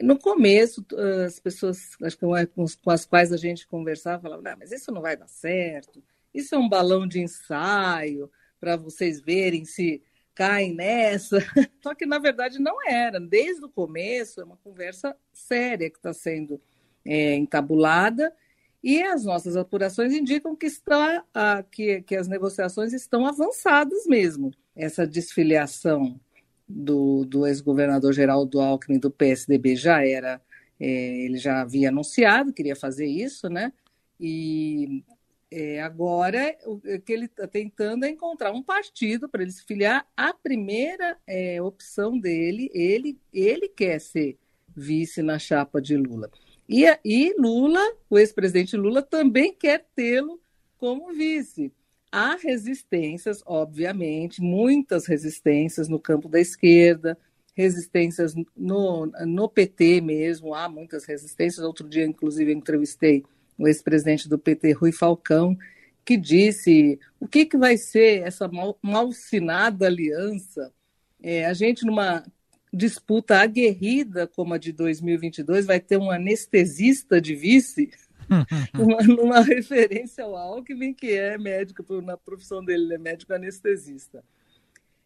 No 0.00 0.18
começo, 0.18 0.82
as 1.26 1.38
pessoas 1.38 1.98
com 2.16 2.90
as 2.90 3.04
quais 3.04 3.30
a 3.30 3.36
gente 3.36 3.66
conversava 3.66 4.22
falavam, 4.22 4.42
não, 4.42 4.56
mas 4.58 4.72
isso 4.72 4.90
não 4.90 5.02
vai 5.02 5.18
dar 5.18 5.28
certo, 5.28 6.02
isso 6.32 6.54
é 6.54 6.58
um 6.58 6.66
balão 6.66 7.06
de 7.06 7.20
ensaio 7.20 8.30
para 8.58 8.78
vocês 8.78 9.20
verem 9.20 9.66
se 9.66 10.02
caem 10.34 10.74
nessa. 10.74 11.40
Só 11.82 11.94
que, 11.94 12.06
na 12.06 12.18
verdade, 12.18 12.58
não 12.58 12.78
era. 12.88 13.20
Desde 13.20 13.66
o 13.66 13.68
começo, 13.68 14.40
é 14.40 14.44
uma 14.44 14.56
conversa 14.64 15.14
séria 15.30 15.90
que 15.90 15.98
está 15.98 16.14
sendo 16.14 16.58
é, 17.04 17.34
entabulada 17.34 18.32
e 18.82 19.02
as 19.02 19.24
nossas 19.24 19.56
apurações 19.56 20.12
indicam 20.12 20.56
que, 20.56 20.66
está, 20.66 21.24
que, 21.70 22.02
que 22.02 22.16
as 22.16 22.28
negociações 22.28 22.92
estão 22.92 23.26
avançadas 23.26 24.06
mesmo. 24.06 24.50
Essa 24.74 25.06
desfiliação 25.06 26.18
do, 26.66 27.24
do 27.24 27.46
ex-governador 27.46 28.12
Geraldo 28.12 28.60
Alckmin 28.60 28.98
do 28.98 29.10
PSDB 29.10 29.76
já 29.76 30.04
era, 30.04 30.40
é, 30.78 30.86
ele 30.86 31.36
já 31.36 31.60
havia 31.60 31.88
anunciado, 31.88 32.52
queria 32.52 32.76
fazer 32.76 33.06
isso, 33.06 33.48
né? 33.48 33.72
E 34.18 35.04
é, 35.50 35.82
agora 35.82 36.56
o 36.64 36.80
que 36.80 37.12
ele 37.12 37.24
está 37.26 37.46
tentando 37.46 38.04
é 38.04 38.08
encontrar 38.08 38.52
um 38.52 38.62
partido 38.62 39.28
para 39.28 39.42
ele 39.42 39.50
se 39.50 39.64
filiar. 39.64 40.06
A 40.16 40.32
primeira 40.32 41.18
é, 41.26 41.60
opção 41.60 42.18
dele, 42.18 42.70
ele, 42.72 43.18
ele 43.32 43.68
quer 43.68 44.00
ser 44.00 44.38
vice 44.74 45.22
na 45.22 45.38
chapa 45.38 45.82
de 45.82 45.96
Lula. 45.96 46.30
E, 46.70 46.84
e 47.04 47.34
Lula, 47.36 47.80
o 48.08 48.16
ex-presidente 48.16 48.76
Lula, 48.76 49.02
também 49.02 49.52
quer 49.52 49.88
tê-lo 49.92 50.40
como 50.78 51.12
vice. 51.12 51.72
Há 52.12 52.36
resistências, 52.36 53.42
obviamente, 53.44 54.40
muitas 54.40 55.04
resistências 55.04 55.88
no 55.88 55.98
campo 55.98 56.28
da 56.28 56.38
esquerda, 56.38 57.18
resistências 57.56 58.36
no, 58.56 59.06
no 59.06 59.48
PT 59.48 60.00
mesmo, 60.00 60.54
há 60.54 60.68
muitas 60.68 61.04
resistências. 61.04 61.66
Outro 61.66 61.88
dia, 61.88 62.04
inclusive, 62.04 62.52
entrevistei 62.52 63.24
o 63.58 63.66
ex-presidente 63.66 64.28
do 64.28 64.38
PT, 64.38 64.70
Rui 64.70 64.92
Falcão, 64.92 65.58
que 66.04 66.16
disse 66.16 67.00
o 67.18 67.26
que, 67.26 67.46
que 67.46 67.58
vai 67.58 67.76
ser 67.76 68.22
essa 68.22 68.46
mal, 68.46 68.78
malsinada 68.80 69.86
aliança. 69.86 70.72
É, 71.20 71.46
a 71.46 71.52
gente, 71.52 71.84
numa 71.84 72.24
disputa 72.72 73.38
aguerrida 73.38 74.26
como 74.26 74.54
a 74.54 74.58
de 74.58 74.72
2022 74.72 75.66
vai 75.66 75.80
ter 75.80 75.96
um 75.98 76.10
anestesista 76.10 77.20
de 77.20 77.34
vice, 77.34 77.90
uma, 78.78 79.02
numa 79.02 79.40
referência 79.40 80.24
ao 80.24 80.36
Alckmin, 80.36 80.94
que 80.94 81.12
é 81.12 81.36
médico, 81.36 82.00
na 82.00 82.16
profissão 82.16 82.64
dele, 82.64 82.84
ele 82.84 82.94
é 82.94 82.98
médico 82.98 83.32
anestesista. 83.32 84.22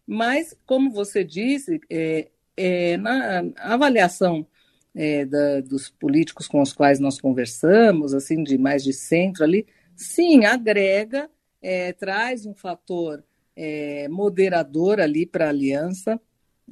Mas, 0.07 0.55
como 0.67 0.91
você 0.91 1.25
disse, 1.25 1.81
é, 1.89 2.29
é, 2.57 2.97
na 2.99 3.45
avaliação 3.57 4.47
é, 4.95 5.25
da, 5.25 5.61
dos 5.61 5.89
políticos 5.89 6.47
com 6.47 6.61
os 6.61 6.73
quais 6.73 7.01
nós 7.01 7.21
conversamos, 7.21 8.13
assim, 8.13 8.43
de 8.43 8.59
mais 8.59 8.85
de 8.85 8.93
centro 8.93 9.43
ali, 9.43 9.67
sim, 9.97 10.45
agrega, 10.45 11.31
é, 11.63 11.93
traz 11.93 12.45
um 12.45 12.55
fator 12.55 13.25
é, 13.57 14.07
moderador 14.09 15.01
ali 15.01 15.25
para 15.25 15.47
a 15.47 15.51
aliança, 15.51 16.21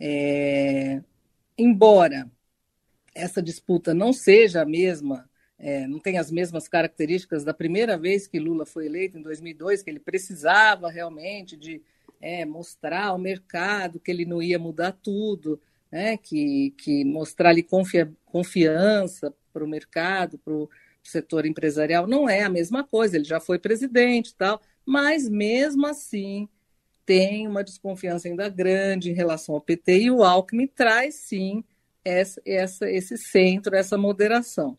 é, 0.00 1.02
embora 1.56 2.30
essa 3.14 3.42
disputa 3.42 3.92
não 3.92 4.12
seja 4.12 4.62
a 4.62 4.66
mesma, 4.66 5.28
é, 5.58 5.86
não 5.86 5.98
tenha 5.98 6.20
as 6.20 6.30
mesmas 6.30 6.66
características 6.68 7.44
da 7.44 7.52
primeira 7.52 7.96
vez 7.96 8.26
que 8.26 8.38
Lula 8.38 8.64
foi 8.64 8.86
eleito, 8.86 9.18
em 9.18 9.22
2002, 9.22 9.82
que 9.82 9.90
ele 9.90 10.00
precisava 10.00 10.90
realmente 10.90 11.56
de 11.56 11.82
é, 12.20 12.44
mostrar 12.44 13.06
ao 13.06 13.18
mercado 13.18 14.00
que 14.00 14.10
ele 14.10 14.24
não 14.24 14.42
ia 14.42 14.58
mudar 14.58 14.92
tudo, 14.92 15.60
né, 15.90 16.16
que, 16.16 16.70
que 16.78 17.04
mostrar 17.04 17.50
ali 17.50 17.62
confia, 17.62 18.10
confiança 18.24 19.34
para 19.52 19.64
o 19.64 19.68
mercado, 19.68 20.38
para 20.38 20.54
o 20.54 20.68
setor 21.02 21.44
empresarial, 21.44 22.06
não 22.06 22.28
é 22.28 22.42
a 22.42 22.48
mesma 22.48 22.82
coisa, 22.84 23.16
ele 23.16 23.24
já 23.24 23.40
foi 23.40 23.58
presidente 23.58 24.30
e 24.30 24.34
tal, 24.34 24.60
mas 24.86 25.28
mesmo 25.28 25.86
assim 25.86 26.48
tem 27.04 27.46
uma 27.48 27.64
desconfiança 27.64 28.28
ainda 28.28 28.48
grande 28.48 29.10
em 29.10 29.14
relação 29.14 29.54
ao 29.54 29.60
PT 29.60 30.02
e 30.02 30.10
o 30.10 30.22
Alckmin 30.22 30.66
traz 30.66 31.16
sim 31.16 31.64
essa, 32.04 32.40
essa, 32.44 32.90
esse 32.90 33.16
centro, 33.16 33.74
essa 33.74 33.96
moderação. 33.96 34.76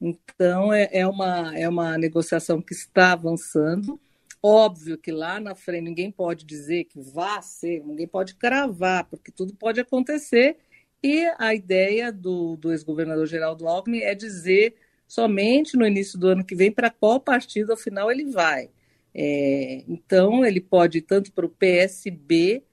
Então, 0.00 0.72
é, 0.72 0.88
é, 0.92 1.06
uma, 1.06 1.56
é 1.56 1.68
uma 1.68 1.96
negociação 1.96 2.60
que 2.60 2.74
está 2.74 3.12
avançando. 3.12 4.00
Óbvio 4.42 4.98
que 4.98 5.10
lá 5.10 5.40
na 5.40 5.54
frente 5.54 5.84
ninguém 5.84 6.10
pode 6.10 6.44
dizer 6.44 6.84
que 6.84 7.00
vá 7.00 7.40
ser, 7.40 7.82
ninguém 7.84 8.06
pode 8.06 8.34
cravar, 8.34 9.04
porque 9.04 9.32
tudo 9.32 9.54
pode 9.54 9.80
acontecer. 9.80 10.58
E 11.02 11.24
a 11.38 11.54
ideia 11.54 12.12
do, 12.12 12.56
do 12.56 12.70
ex-governador 12.72 13.26
Geraldo 13.26 13.66
Alckmin 13.66 14.00
é 14.00 14.14
dizer 14.14 14.74
somente 15.06 15.76
no 15.76 15.86
início 15.86 16.18
do 16.18 16.28
ano 16.28 16.44
que 16.44 16.54
vem 16.54 16.72
para 16.72 16.90
qual 16.90 17.20
partido, 17.20 17.72
afinal, 17.72 18.10
ele 18.10 18.26
vai. 18.26 18.70
É, 19.14 19.84
então, 19.86 20.44
ele 20.44 20.60
pode 20.60 20.98
ir 20.98 21.02
tanto 21.02 21.32
para 21.32 21.46
o 21.46 21.50
PSB, 21.50 22.64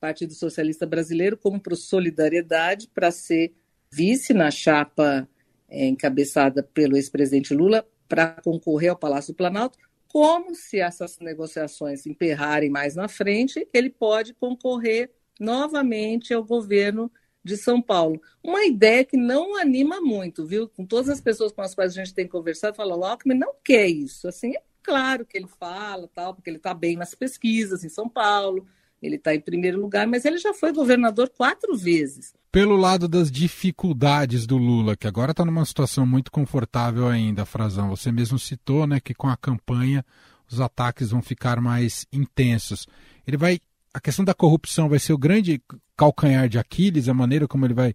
Partido 0.00 0.32
Socialista 0.32 0.86
Brasileiro, 0.86 1.36
como 1.36 1.60
para 1.60 1.74
o 1.74 1.76
Solidariedade, 1.76 2.88
para 2.88 3.10
ser 3.10 3.54
vice 3.92 4.32
na 4.32 4.50
chapa 4.50 5.28
é, 5.68 5.86
encabeçada 5.86 6.62
pelo 6.62 6.96
ex-presidente 6.96 7.54
Lula, 7.54 7.86
para 8.08 8.40
concorrer 8.42 8.90
ao 8.90 8.96
Palácio 8.96 9.32
do 9.32 9.36
Planalto, 9.36 9.78
como 10.08 10.54
se 10.54 10.78
essas 10.78 11.18
negociações 11.18 12.06
emperrarem 12.06 12.68
mais 12.68 12.94
na 12.94 13.08
frente, 13.08 13.66
ele 13.72 13.88
pode 13.88 14.34
concorrer 14.34 15.10
novamente 15.40 16.34
ao 16.34 16.44
governo 16.44 17.10
de 17.42 17.56
São 17.56 17.80
Paulo. 17.80 18.20
Uma 18.42 18.64
ideia 18.64 19.04
que 19.04 19.16
não 19.16 19.56
anima 19.56 20.00
muito, 20.00 20.46
viu? 20.46 20.68
Com 20.68 20.84
todas 20.84 21.08
as 21.08 21.20
pessoas 21.20 21.52
com 21.52 21.62
as 21.62 21.74
quais 21.74 21.92
a 21.92 21.94
gente 21.94 22.14
tem 22.14 22.28
conversado, 22.28 22.76
fala, 22.76 22.96
o 22.96 23.04
Alckmin 23.04 23.34
não 23.34 23.54
quer 23.64 23.88
isso. 23.88 24.28
Assim, 24.28 24.52
é 24.54 24.62
Claro 24.82 25.24
que 25.24 25.36
ele 25.36 25.46
fala, 25.46 26.08
tal, 26.14 26.34
porque 26.34 26.50
ele 26.50 26.56
está 26.56 26.74
bem 26.74 26.96
nas 26.96 27.14
pesquisas 27.14 27.84
em 27.84 27.88
São 27.88 28.08
Paulo, 28.08 28.66
ele 29.00 29.16
está 29.16 29.34
em 29.34 29.40
primeiro 29.40 29.80
lugar, 29.80 30.06
mas 30.06 30.24
ele 30.24 30.38
já 30.38 30.54
foi 30.54 30.72
governador 30.72 31.28
quatro 31.28 31.76
vezes. 31.76 32.32
Pelo 32.50 32.76
lado 32.76 33.08
das 33.08 33.30
dificuldades 33.30 34.46
do 34.46 34.56
Lula, 34.56 34.96
que 34.96 35.06
agora 35.06 35.32
está 35.32 35.44
numa 35.44 35.64
situação 35.64 36.06
muito 36.06 36.30
confortável 36.30 37.08
ainda, 37.08 37.44
Frazão, 37.44 37.88
você 37.88 38.12
mesmo 38.12 38.38
citou 38.38 38.86
né, 38.86 39.00
que 39.00 39.14
com 39.14 39.28
a 39.28 39.36
campanha 39.36 40.04
os 40.50 40.60
ataques 40.60 41.10
vão 41.10 41.22
ficar 41.22 41.60
mais 41.60 42.06
intensos. 42.12 42.86
Ele 43.26 43.36
vai. 43.36 43.58
A 43.94 44.00
questão 44.00 44.24
da 44.24 44.34
corrupção 44.34 44.88
vai 44.88 44.98
ser 44.98 45.12
o 45.12 45.18
grande 45.18 45.62
calcanhar 45.96 46.48
de 46.48 46.58
Aquiles, 46.58 47.08
a 47.08 47.14
maneira 47.14 47.48
como 47.48 47.66
ele 47.66 47.74
vai 47.74 47.94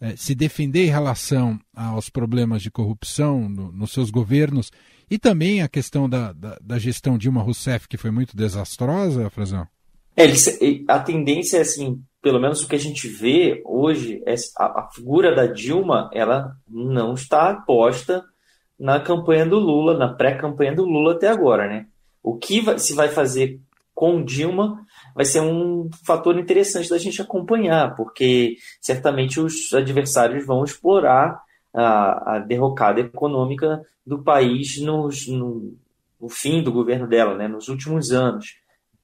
é, 0.00 0.16
se 0.16 0.34
defender 0.34 0.86
em 0.86 0.90
relação 0.90 1.58
aos 1.74 2.10
problemas 2.10 2.62
de 2.62 2.70
corrupção 2.70 3.48
no, 3.48 3.70
nos 3.70 3.92
seus 3.92 4.10
governos 4.10 4.70
e 5.12 5.18
também 5.18 5.60
a 5.60 5.68
questão 5.68 6.08
da, 6.08 6.32
da, 6.32 6.56
da, 6.58 6.78
gestão 6.78 7.18
Dilma 7.18 7.42
Rousseff, 7.42 7.86
que 7.86 7.98
foi 7.98 8.10
muito 8.10 8.34
desastrosa, 8.34 9.28
Frazão? 9.28 9.68
É, 10.16 10.24
a 10.88 10.98
tendência 11.00 11.58
é 11.58 11.60
assim, 11.60 12.02
pelo 12.22 12.40
menos 12.40 12.62
o 12.62 12.66
que 12.66 12.76
a 12.76 12.78
gente 12.78 13.08
vê 13.08 13.60
hoje, 13.66 14.22
é 14.26 14.34
a, 14.56 14.80
a 14.80 14.88
figura 14.90 15.36
da 15.36 15.44
Dilma, 15.44 16.08
ela 16.14 16.56
não 16.66 17.12
está 17.12 17.52
posta 17.54 18.24
na 18.80 19.00
campanha 19.00 19.44
do 19.44 19.58
Lula, 19.58 19.98
na 19.98 20.08
pré-campanha 20.08 20.74
do 20.74 20.86
Lula 20.86 21.12
até 21.12 21.28
agora, 21.28 21.68
né? 21.68 21.88
O 22.22 22.38
que 22.38 22.62
se 22.78 22.94
vai 22.94 23.10
fazer 23.10 23.60
com 23.94 24.24
Dilma 24.24 24.82
vai 25.14 25.26
ser 25.26 25.42
um 25.42 25.90
fator 26.06 26.38
interessante 26.38 26.88
da 26.88 26.96
gente 26.96 27.20
acompanhar, 27.20 27.94
porque 27.96 28.56
certamente 28.80 29.38
os 29.38 29.74
adversários 29.74 30.46
vão 30.46 30.64
explorar 30.64 31.38
a, 31.74 32.36
a 32.36 32.38
derrocada 32.38 33.00
econômica 33.00 33.82
do 34.06 34.22
país 34.22 34.80
nos, 34.80 35.26
no, 35.28 35.74
no, 36.20 36.28
fim 36.28 36.62
do 36.62 36.72
governo 36.72 37.06
dela, 37.06 37.36
né, 37.36 37.48
nos 37.48 37.68
últimos 37.68 38.10
anos. 38.10 38.56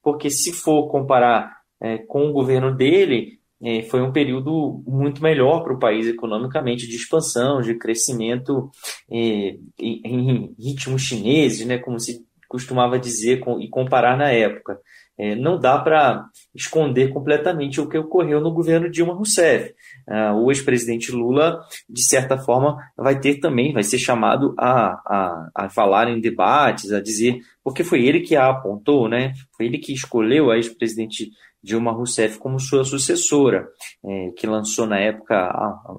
Porque 0.02 0.30
se 0.30 0.52
for 0.52 0.88
comparar 0.88 1.58
é, 1.80 1.98
com 1.98 2.28
o 2.28 2.32
governo 2.32 2.74
dele, 2.74 3.38
é, 3.62 3.82
foi 3.82 4.02
um 4.02 4.12
período 4.12 4.82
muito 4.86 5.22
melhor 5.22 5.62
para 5.62 5.72
o 5.72 5.78
país 5.78 6.06
economicamente, 6.06 6.86
de 6.86 6.96
expansão, 6.96 7.60
de 7.60 7.74
crescimento 7.74 8.70
é, 9.10 9.56
em, 9.78 10.00
em 10.04 10.54
ritmos 10.58 11.02
chineses, 11.02 11.66
né, 11.66 11.78
como 11.78 11.98
se 11.98 12.26
costumava 12.48 12.98
dizer 12.98 13.40
com, 13.40 13.60
e 13.60 13.68
comparar 13.68 14.16
na 14.16 14.30
época 14.30 14.80
é, 15.18 15.34
não 15.34 15.58
dá 15.58 15.78
para 15.78 16.26
esconder 16.54 17.12
completamente 17.12 17.80
o 17.80 17.88
que 17.88 17.98
ocorreu 17.98 18.40
no 18.40 18.52
governo 18.52 18.90
Dilma 18.90 19.14
Rousseff. 19.14 19.74
Ah, 20.08 20.34
o 20.34 20.50
ex-presidente 20.50 21.10
Lula, 21.10 21.60
de 21.88 22.04
certa 22.04 22.38
forma, 22.38 22.78
vai 22.96 23.18
ter 23.18 23.40
também, 23.40 23.72
vai 23.72 23.82
ser 23.82 23.98
chamado 23.98 24.54
a, 24.56 24.92
a, 25.04 25.50
a 25.54 25.68
falar 25.68 26.08
em 26.08 26.20
debates, 26.20 26.92
a 26.92 27.00
dizer, 27.00 27.38
porque 27.64 27.82
foi 27.82 28.06
ele 28.06 28.20
que 28.20 28.36
a 28.36 28.48
apontou, 28.48 29.08
né? 29.08 29.32
Foi 29.56 29.66
ele 29.66 29.78
que 29.78 29.92
escolheu 29.92 30.50
a 30.50 30.56
ex-presidente 30.56 31.30
Dilma 31.62 31.92
Rousseff 31.92 32.38
como 32.38 32.60
sua 32.60 32.84
sucessora, 32.84 33.68
é, 34.04 34.30
que 34.36 34.46
lançou 34.46 34.86
na 34.86 34.98
época 34.98 35.34
a, 35.34 35.66
a, 35.66 35.96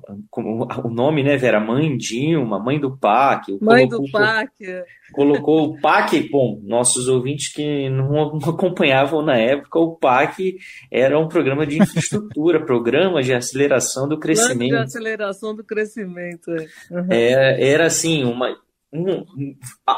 a, 0.69 0.87
o 0.87 0.89
nome, 0.89 1.23
né, 1.23 1.35
Vera? 1.35 1.59
Mãe 1.59 1.97
Dilma, 1.97 2.59
mãe 2.59 2.79
do 2.79 2.97
PAC. 2.97 3.57
Mãe 3.61 3.87
colocou, 3.87 4.05
do 4.05 4.11
PAC. 4.11 4.83
Colocou 5.11 5.63
o 5.65 5.81
PAC, 5.81 6.29
bom, 6.29 6.61
nossos 6.63 7.07
ouvintes 7.07 7.51
que 7.51 7.89
não 7.89 8.37
acompanhavam 8.47 9.21
na 9.21 9.35
época, 9.35 9.79
o 9.79 9.95
PAC 9.95 10.55
era 10.91 11.19
um 11.19 11.27
programa 11.27 11.67
de 11.67 11.81
infraestrutura, 11.81 12.63
programa 12.65 13.21
de 13.21 13.33
aceleração 13.33 14.07
do 14.07 14.17
crescimento. 14.17 14.69
Plano 14.69 14.85
de 14.85 14.89
aceleração 14.89 15.55
do 15.55 15.63
crescimento. 15.63 16.51
Uhum. 16.89 17.07
É, 17.09 17.69
era 17.69 17.85
assim, 17.87 18.23
uma, 18.23 18.55
um, 18.93 19.25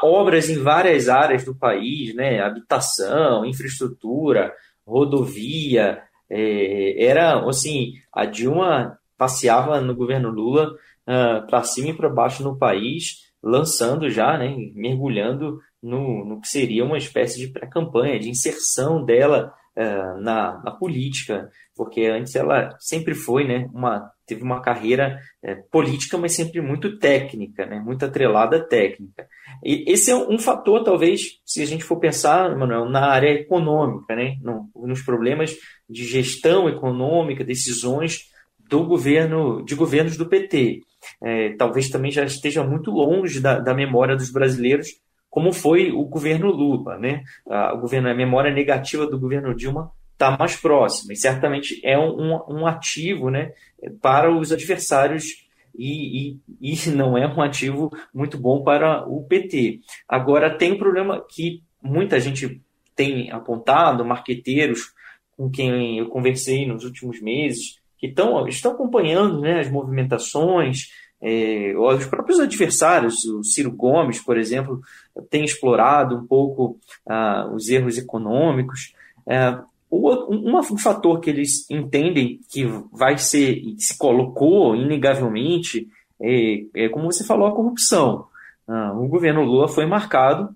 obras 0.02 0.50
em 0.50 0.58
várias 0.58 1.08
áreas 1.08 1.45
do 1.45 1.56
país, 1.56 2.13
né? 2.13 2.41
Habitação, 2.41 3.45
infraestrutura, 3.45 4.54
rodovia. 4.86 6.02
É, 6.30 7.04
era 7.06 7.46
assim, 7.48 7.94
a 8.13 8.26
Dilma 8.26 8.98
passeava 9.17 9.80
no 9.80 9.96
governo 9.96 10.30
Lula 10.30 10.72
uh, 10.72 11.12
ah, 11.12 11.46
para 11.48 11.63
cima 11.63 11.89
e 11.89 11.94
para 11.94 12.10
baixo 12.10 12.41
no 12.41 12.58
país, 12.58 13.32
lançando 13.44 14.10
já, 14.10 14.36
né, 14.38 14.56
mergulhando 14.74 15.60
no, 15.82 16.26
no 16.26 16.41
que 16.41 16.48
seria 16.48 16.84
uma 16.84 16.98
espécie 16.98 17.39
de 17.39 17.52
pré-campanha, 17.52 18.20
de 18.20 18.30
inserção 18.30 19.04
dela 19.04 19.54
uh, 19.78 20.20
na, 20.22 20.62
na 20.63 20.72
política, 20.72 21.52
porque 21.76 22.06
antes 22.06 22.36
ela 22.36 22.76
sempre 22.80 23.13
foi 23.13 23.48
né, 23.48 23.70
uma 23.74 24.12
teve 24.32 24.44
uma 24.44 24.62
carreira 24.62 25.20
é, 25.44 25.56
política, 25.56 26.17
mas 26.17 26.34
sempre 26.34 26.62
muito 26.62 26.98
técnica, 26.98 27.65
né? 27.65 27.82
muito 27.82 28.06
atrelada 28.06 28.58
à 28.58 28.63
técnica. 28.63 29.28
E 29.62 29.84
esse 29.91 30.10
é 30.10 30.15
um 30.15 30.39
fator, 30.39 30.84
talvez, 30.86 31.41
se 31.46 31.62
a 31.62 31.65
gente 31.65 31.84
for 31.84 32.00
pensar, 32.00 32.56
Manuel, 32.58 32.89
na 32.89 33.10
área 33.10 33.30
econômica, 33.30 34.15
né? 34.15 34.38
No, 34.41 34.70
nos 34.74 35.02
problemas 35.02 35.54
de 35.89 36.06
gestão 36.06 36.70
econômica, 36.70 37.44
decisões 37.44 38.30
do 38.58 38.86
governo, 38.86 39.63
de 39.65 39.76
governos 39.76 40.15
do 40.15 40.30
PT. 40.30 40.80
É, 41.22 41.50
talvez 41.58 41.89
também 41.89 42.10
já 42.10 42.24
esteja 42.24 42.63
muito 42.63 42.89
longe 42.89 43.41
da, 43.41 43.60
da 43.60 43.74
memória 43.74 44.15
dos 44.15 44.32
brasileiros, 44.32 44.88
como 45.30 45.52
foi 45.52 45.91
o 45.91 46.06
governo 46.06 46.50
Lula, 46.50 46.98
né? 46.98 47.24
A, 47.50 47.72
a 47.72 48.15
memória 48.15 48.54
negativa 48.54 49.06
do 49.06 49.20
governo 49.20 49.54
Dilma 49.54 49.91
está 50.22 50.38
mais 50.38 50.56
próxima. 50.56 51.14
E 51.14 51.16
certamente 51.16 51.82
é 51.84 51.98
um, 51.98 52.40
um, 52.48 52.68
ativo 52.68 53.32
né, 53.32 53.54
para 54.00 54.32
os 54.32 54.52
adversários 54.52 55.48
e, 55.76 56.38
e, 56.62 56.74
e, 56.74 56.90
não 56.92 57.18
é 57.18 57.28
um 57.28 57.42
ativo 57.42 57.92
muito 58.14 58.38
bom 58.38 58.64
para 58.64 59.08
o 59.08 59.24
PT. 59.24 59.80
Agora, 60.08 60.56
tem 60.56 60.74
um 60.74 60.78
problema 60.78 61.26
que 61.28 61.64
muita 61.82 62.20
gente 62.20 62.62
tem 62.96 63.32
apontado, 63.32 64.06
marqueteiros 64.06 64.94
com 65.36 65.50
quem 65.50 65.98
eu 65.98 66.08
conversei 66.08 66.68
nos 66.68 66.84
últimos 66.84 67.20
meses, 67.20 67.80
que 67.98 68.08
tão, 68.08 68.48
estão 68.48 68.74
acompanhando 68.74 69.42
né, 69.42 69.60
as 69.60 69.72
movimentações, 69.72 70.90
é, 71.20 71.74
os 71.76 72.06
próprios 72.06 72.40
adversários, 72.40 73.26
o 73.26 73.44
Ciro 73.44 73.72
Gomes, 73.72 74.20
por 74.20 74.38
exemplo, 74.38 74.82
tem 75.30 75.44
explorado 75.44 76.16
um 76.16 76.26
pouco 76.26 76.80
ah, 77.08 77.50
os 77.54 77.70
erros 77.70 77.98
econômicos. 77.98 78.94
É, 79.28 79.58
um, 79.92 80.78
fator 80.78 81.20
que 81.20 81.30
eles 81.30 81.70
entendem 81.70 82.40
que 82.50 82.66
vai 82.92 83.18
ser, 83.18 83.62
se 83.78 83.98
colocou 83.98 84.76
inegavelmente, 84.76 85.88
é, 86.22 86.64
é 86.74 86.90
como 86.90 87.12
você 87.12 87.26
falou, 87.26 87.48
a 87.48 87.56
corrupção. 87.56 88.28
Ah, 88.68 88.94
o 88.94 89.08
governo 89.08 89.44
Lula 89.44 89.68
foi 89.68 89.86
marcado 89.86 90.56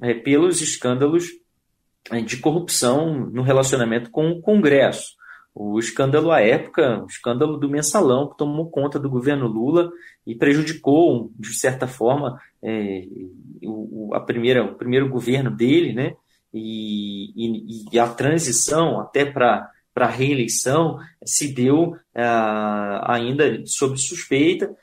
é, 0.00 0.14
pelos 0.14 0.62
escândalos 0.62 1.28
é, 2.10 2.20
de 2.22 2.38
corrupção 2.38 3.26
no 3.30 3.42
relacionamento 3.42 4.10
com 4.10 4.30
o 4.30 4.40
Congresso. 4.40 5.18
O 5.54 5.78
escândalo 5.78 6.30
à 6.30 6.40
época, 6.40 7.02
o 7.02 7.06
escândalo 7.06 7.58
do 7.58 7.68
mensalão, 7.68 8.30
que 8.30 8.38
tomou 8.38 8.70
conta 8.70 8.98
do 8.98 9.10
governo 9.10 9.46
Lula 9.46 9.90
e 10.26 10.34
prejudicou, 10.34 11.30
de 11.38 11.52
certa 11.58 11.86
forma, 11.86 12.40
é, 12.62 13.04
o, 13.62 14.14
a 14.14 14.20
primeira, 14.20 14.64
o 14.64 14.74
primeiro 14.74 15.08
governo 15.08 15.50
dele, 15.50 15.92
né? 15.92 16.14
E, 16.52 17.32
e, 17.36 17.84
e 17.92 17.98
a 17.98 18.08
transição 18.08 19.00
até 19.00 19.24
para 19.24 19.70
a 19.94 20.06
reeleição 20.06 20.98
se 21.24 21.52
deu 21.52 21.96
ah, 22.14 23.14
ainda 23.14 23.62
sob 23.66 23.96
suspeita. 23.98 24.74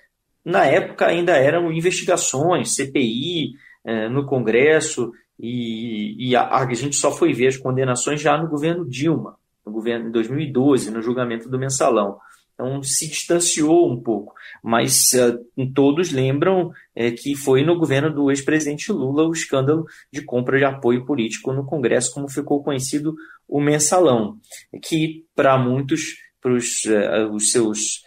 Na 0.46 0.66
época 0.66 1.06
ainda 1.06 1.36
eram 1.36 1.72
investigações, 1.74 2.76
CPI 2.76 3.54
eh, 3.84 4.08
no 4.08 4.26
Congresso, 4.26 5.12
e, 5.40 6.30
e 6.30 6.36
a, 6.36 6.58
a, 6.58 6.74
gente 6.74 6.96
só 6.96 7.12
foi 7.12 7.34
ver 7.34 7.48
as 7.48 7.58
condenações 7.58 8.22
já 8.22 8.38
no 8.38 8.48
governo 8.48 8.88
Dilma, 8.88 9.38
no 9.66 9.72
governo 9.72 10.08
em 10.08 10.12
2012, 10.12 10.90
no 10.90 11.02
julgamento 11.02 11.50
do 11.50 11.60
mensalão. 11.60 12.18
Então 12.58 12.82
se 12.82 13.08
distanciou 13.08 13.88
um 13.88 14.02
pouco, 14.02 14.34
mas 14.64 15.12
uh, 15.14 15.72
todos 15.76 16.12
lembram 16.12 16.70
uh, 16.70 17.16
que 17.16 17.36
foi 17.36 17.64
no 17.64 17.78
governo 17.78 18.12
do 18.12 18.32
ex-presidente 18.32 18.92
Lula 18.92 19.28
o 19.28 19.32
escândalo 19.32 19.86
de 20.12 20.24
compra 20.24 20.58
de 20.58 20.66
apoio 20.66 21.06
político 21.06 21.54
no 21.54 21.64
Congresso, 21.64 22.12
como 22.12 22.28
ficou 22.28 22.64
conhecido 22.64 23.16
o 23.48 23.62
mensalão, 23.62 24.40
que 24.82 25.24
para 25.36 25.56
muitos, 25.56 26.16
para 26.42 26.52
os, 26.52 26.84
uh, 26.86 27.32
os 27.32 27.52
seus 27.52 28.06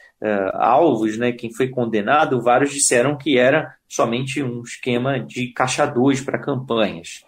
alvos, 0.53 1.17
né, 1.17 1.33
quem 1.33 1.51
foi 1.51 1.71
condenado, 1.71 2.43
vários 2.43 2.73
disseram 2.73 3.17
que 3.17 3.39
era 3.39 3.75
somente 3.89 4.43
um 4.43 4.61
esquema 4.61 5.19
de 5.19 5.51
caixa 5.51 5.87
2 5.87 6.21
para 6.21 6.39
campanhas. 6.39 7.25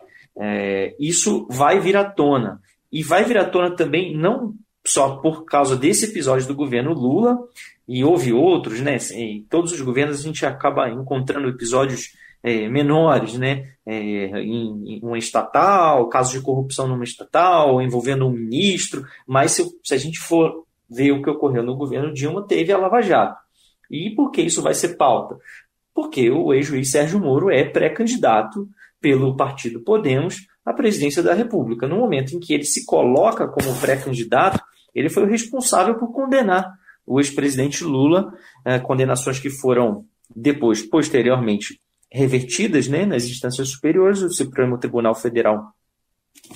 isso 1.01 1.49
vai 1.51 1.81
vir 1.81 1.97
à 1.97 2.05
tona. 2.05 2.61
E 2.93 3.03
vai 3.03 3.25
vir 3.25 3.39
à 3.39 3.47
tona 3.47 3.75
também 3.75 4.15
não 4.15 4.55
só 4.85 5.17
por 5.17 5.45
causa 5.45 5.77
desse 5.77 6.07
episódio 6.07 6.47
do 6.47 6.55
governo 6.55 6.93
Lula, 6.93 7.39
e 7.87 8.05
houve 8.05 8.33
outros, 8.33 8.81
né? 8.81 8.97
Em 9.13 9.43
todos 9.49 9.73
os 9.73 9.81
governos 9.81 10.21
a 10.21 10.23
gente 10.23 10.47
acaba 10.47 10.89
encontrando 10.89 11.49
episódios 11.49 12.13
é, 12.43 12.69
menores, 12.69 13.35
né? 13.35 13.73
É, 13.85 13.95
em, 13.95 14.97
em, 14.97 15.01
uma 15.03 15.19
estatal, 15.19 16.09
casos 16.09 16.33
de 16.33 16.41
corrupção 16.41 16.89
numa 16.89 17.05
estatal, 17.05 17.81
envolvendo 17.81 18.27
um 18.27 18.33
ministro, 18.33 19.05
mas 19.27 19.53
se, 19.53 19.65
se 19.83 19.95
a 19.95 19.99
gente 19.99 20.19
for 20.19 20.65
ver 20.89 21.13
o 21.13 21.23
que 21.23 21.31
ocorreu 21.31 21.63
no 21.63 21.77
governo 21.77 22.13
Dilma, 22.13 22.47
teve 22.47 22.73
a 22.73 22.79
Lava 22.79 23.01
Jato. 23.01 23.41
E 23.91 24.11
por 24.11 24.31
que 24.31 24.43
isso 24.43 24.63
vai 24.63 24.75
ser 24.75 24.97
pauta? 24.97 25.37
Porque 25.95 26.31
o 26.31 26.53
ex-juiz 26.55 26.91
Sérgio 26.91 27.21
Moro 27.21 27.51
é 27.51 27.65
pré-candidato 27.65 28.69
pelo 29.01 29.37
partido 29.37 29.81
Podemos 29.81 30.47
à 30.65 30.73
presidência 30.73 31.23
da 31.23 31.35
República. 31.35 31.87
No 31.87 31.99
momento 31.99 32.35
em 32.35 32.41
que 32.41 32.55
ele 32.55 32.65
se 32.65 32.87
coloca 32.87 33.47
como 33.49 33.75
pré-candidato, 33.81 34.62
ele 34.95 35.09
foi 35.09 35.25
o 35.25 35.29
responsável 35.29 35.95
por 35.97 36.13
condenar 36.13 36.73
o 37.07 37.21
ex-presidente 37.21 37.85
Lula, 37.85 38.33
eh, 38.65 38.79
condenações 38.79 39.39
que 39.39 39.51
foram 39.51 40.05
depois, 40.35 40.83
posteriormente, 40.83 41.79
revertidas 42.11 42.89
né, 42.89 43.05
nas 43.05 43.25
instâncias 43.25 43.69
superiores. 43.71 44.23
O 44.23 44.31
Supremo 44.31 44.79
Tribunal 44.79 45.15
Federal 45.15 45.73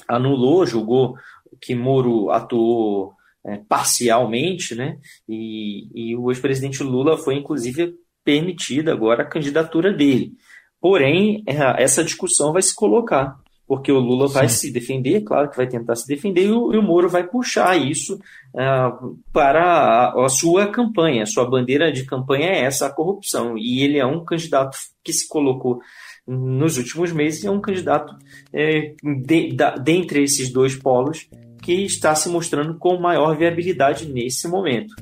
anulou, 0.07 0.67
julgou 0.67 1.17
que 1.61 1.75
Moro 1.75 2.31
atuou 2.31 3.15
eh, 3.45 3.61
parcialmente, 3.69 4.75
né, 4.75 4.99
e, 5.29 5.89
e 5.95 6.17
o 6.17 6.31
ex-presidente 6.31 6.83
Lula 6.83 7.17
foi, 7.17 7.37
inclusive, 7.37 7.95
permitida 8.25 8.93
agora 8.93 9.23
a 9.23 9.29
candidatura 9.29 9.93
dele. 9.93 10.33
Porém, 10.81 11.43
eh, 11.47 11.83
essa 11.83 12.05
discussão 12.05 12.53
vai 12.53 12.63
se 12.63 12.75
colocar 12.75 13.39
porque 13.67 13.91
o 13.91 13.99
Lula 13.99 14.29
Sim. 14.29 14.35
vai 14.35 14.49
se 14.49 14.73
defender, 14.73 15.23
claro 15.23 15.51
que 15.51 15.57
vai 15.57 15.67
tentar 15.67 15.97
se 15.97 16.07
defender, 16.07 16.45
e 16.45 16.53
o, 16.53 16.73
e 16.73 16.79
o 16.79 16.83
Moro 16.83 17.09
vai 17.09 17.27
puxar 17.27 17.77
isso 17.77 18.15
uh, 18.55 19.19
para 19.33 19.63
a, 19.63 20.25
a, 20.25 20.29
sua 20.29 20.69
campanha. 20.69 21.25
A 21.25 21.27
sua 21.27 21.49
bandeira 21.49 21.91
de 21.93 22.05
campanha 22.05 22.47
é 22.47 22.61
essa, 22.63 22.87
a 22.87 22.93
corrupção. 22.93 23.59
E 23.59 23.83
ele 23.83 23.99
é 23.99 24.07
um 24.07 24.25
candidato 24.25 24.77
que 25.03 25.13
se 25.13 25.29
colocou 25.29 25.81
nos 26.27 26.77
últimos 26.77 27.13
meses, 27.13 27.45
é 27.45 27.51
um 27.51 27.61
candidato 27.61 28.15
é, 28.53 28.95
de, 29.03 29.53
da, 29.53 29.77
dentre 29.77 30.23
esses 30.23 30.53
dois 30.53 30.75
polos 30.75 31.29
que 31.63 31.85
está 31.85 32.15
se 32.15 32.29
mostrando 32.29 32.77
com 32.79 32.99
maior 32.99 33.37
viabilidade 33.37 34.07
nesse 34.07 34.49
momento. 34.49 34.95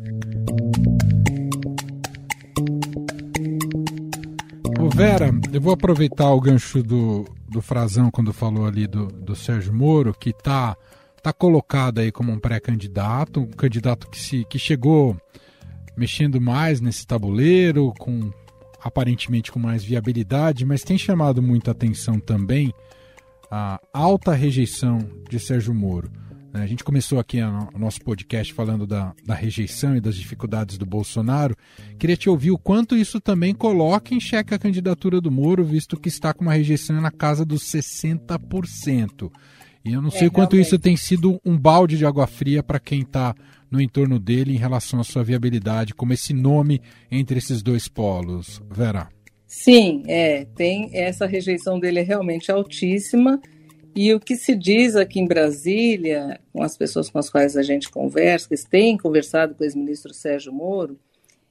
Vera, 4.94 5.28
eu 5.52 5.61
vou 5.61 5.72
aproveitar 5.72 6.30
o 6.30 6.40
gancho 6.40 6.80
do, 6.80 7.24
do 7.48 7.61
Frazão 7.61 8.12
quando 8.12 8.33
falou 8.33 8.64
ali 8.64 8.87
do, 8.87 9.09
do 9.09 9.35
Sérgio 9.35 9.74
Moro, 9.74 10.14
que 10.14 10.30
está 10.30 10.76
tá 11.20 11.33
colocado 11.33 11.98
aí 11.98 12.12
como 12.12 12.30
um 12.30 12.38
pré-candidato, 12.38 13.40
um 13.40 13.46
candidato 13.46 14.09
que, 14.09 14.20
se, 14.20 14.44
que 14.44 14.57
chegou 14.57 15.16
mexendo 15.96 16.40
mais 16.40 16.80
nesse 16.80 17.04
tabuleiro, 17.04 17.92
com 17.98 18.30
aparentemente 18.80 19.50
com 19.50 19.59
mais 19.59 19.83
viabilidade, 19.83 20.64
mas 20.64 20.83
tem 20.83 20.96
chamado 20.96 21.42
muita 21.42 21.72
atenção 21.72 22.20
também 22.20 22.72
a 23.50 23.80
alta 23.92 24.33
rejeição 24.33 24.98
de 25.28 25.40
Sérgio 25.40 25.74
Moro. 25.74 26.09
Né? 26.55 26.62
A 26.62 26.67
gente 26.69 26.85
começou 26.85 27.19
aqui 27.19 27.43
o 27.43 27.79
nosso 27.79 28.01
podcast 28.01 28.55
falando 28.55 28.87
da, 28.87 29.12
da 29.27 29.35
rejeição 29.35 29.97
e 29.97 30.01
das 30.01 30.14
dificuldades 30.14 30.79
do 30.79 30.87
Bolsonaro. 30.87 31.57
Queria 31.99 32.17
te 32.17 32.31
ouvir 32.31 32.53
o 32.53 32.59
quanto 32.59 32.97
isso 32.97 33.21
também 33.21 33.53
coloca 33.53 34.14
em 34.14 34.21
xeque 34.21 34.55
a 34.55 34.59
candidatura 34.59 35.21
do 35.21 35.33
Moro, 35.33 35.64
visto 35.64 35.99
que 35.99 36.09
está 36.09 36.33
com 36.33 36.43
uma 36.43 36.55
rejeição 36.55 37.01
na 37.01 37.11
casa 37.11 37.45
dos 37.45 37.64
60%. 37.64 39.33
E 39.85 39.93
eu 39.93 40.01
não 40.01 40.11
sei 40.11 40.29
é, 40.29 40.31
quanto 40.31 40.53
realmente. 40.53 40.69
isso 40.69 40.79
tem 40.79 40.97
sido 40.97 41.40
um 41.45 41.59
balde 41.59 41.99
de 41.99 42.07
água 42.07 42.27
fria 42.27 42.62
para 42.62 42.79
quem 42.79 43.01
está 43.01 43.35
no 43.69 43.81
entorno 43.81 44.21
dele 44.21 44.55
em 44.55 44.59
relação 44.59 45.01
à 45.01 45.05
sua 45.05 45.25
viabilidade, 45.25 45.93
como 45.93 46.12
esse 46.12 46.33
nome 46.33 46.81
entre 47.11 47.37
esses 47.37 47.62
dois 47.62 47.88
polos. 47.88 48.62
Vera. 48.71 49.09
Sim, 49.47 50.05
é, 50.07 50.47
tem 50.57 50.90
essa 50.93 51.27
rejeição 51.27 51.79
dele 51.79 51.99
é 51.99 52.03
realmente 52.03 52.51
altíssima. 52.51 53.40
E 53.94 54.12
o 54.12 54.18
que 54.18 54.35
se 54.37 54.57
diz 54.57 54.96
aqui 54.96 55.20
em 55.20 55.26
Brasília, 55.26 56.40
com 56.52 56.62
as 56.62 56.76
pessoas 56.76 57.09
com 57.09 57.18
as 57.18 57.30
quais 57.30 57.57
a 57.57 57.62
gente 57.62 57.88
conversa, 57.88 58.48
que 58.48 58.68
têm 58.68 58.98
conversado 58.98 59.54
com 59.54 59.62
o 59.62 59.66
ex-ministro 59.66 60.12
Sérgio 60.12 60.52
Moro, 60.52 60.98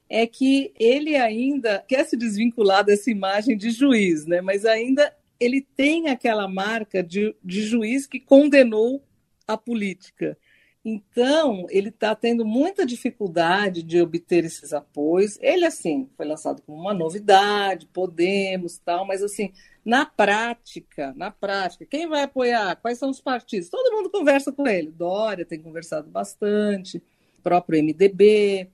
é 0.10 0.28
que 0.28 0.74
ele 0.78 1.16
ainda 1.16 1.84
quer 1.88 2.06
se 2.06 2.18
desvincular 2.18 2.84
dessa 2.84 3.10
imagem 3.10 3.58
de 3.58 3.72
juiz, 3.72 4.26
né? 4.26 4.42
mas 4.42 4.66
ainda 4.66 5.14
ele 5.40 5.66
tem 5.76 6.10
aquela 6.10 6.48
marca 6.48 7.02
de, 7.02 7.34
de 7.44 7.64
juiz 7.64 8.06
que 8.06 8.20
condenou 8.20 9.02
a 9.48 9.58
política. 9.58 10.38
Então, 10.86 11.66
ele 11.70 11.90
está 11.90 12.14
tendo 12.14 12.46
muita 12.46 12.86
dificuldade 12.86 13.82
de 13.82 14.02
obter 14.02 14.44
esses 14.44 14.74
apoios. 14.74 15.38
Ele, 15.42 15.66
assim, 15.66 16.10
foi 16.18 16.26
lançado 16.26 16.62
como 16.62 16.78
uma 16.78 16.94
novidade, 16.94 17.88
Podemos, 17.88 18.78
tal, 18.80 19.08
mas, 19.08 19.24
assim, 19.24 19.54
na 19.86 20.06
prática, 20.06 21.14
na 21.16 21.30
prática, 21.30 21.86
quem 21.86 22.08
vai 22.08 22.24
apoiar? 22.24 22.76
Quais 22.78 22.98
são 22.98 23.10
os 23.10 23.20
partidos? 23.20 23.70
Todo 23.70 23.94
mundo 23.94 24.10
conversa 24.10 24.52
com 24.52 24.66
ele. 24.68 24.92
Dória 24.92 25.46
tem 25.46 25.62
conversado 25.62 26.10
bastante, 26.10 27.04
próprio 27.44 27.84
MDB, 27.84 28.70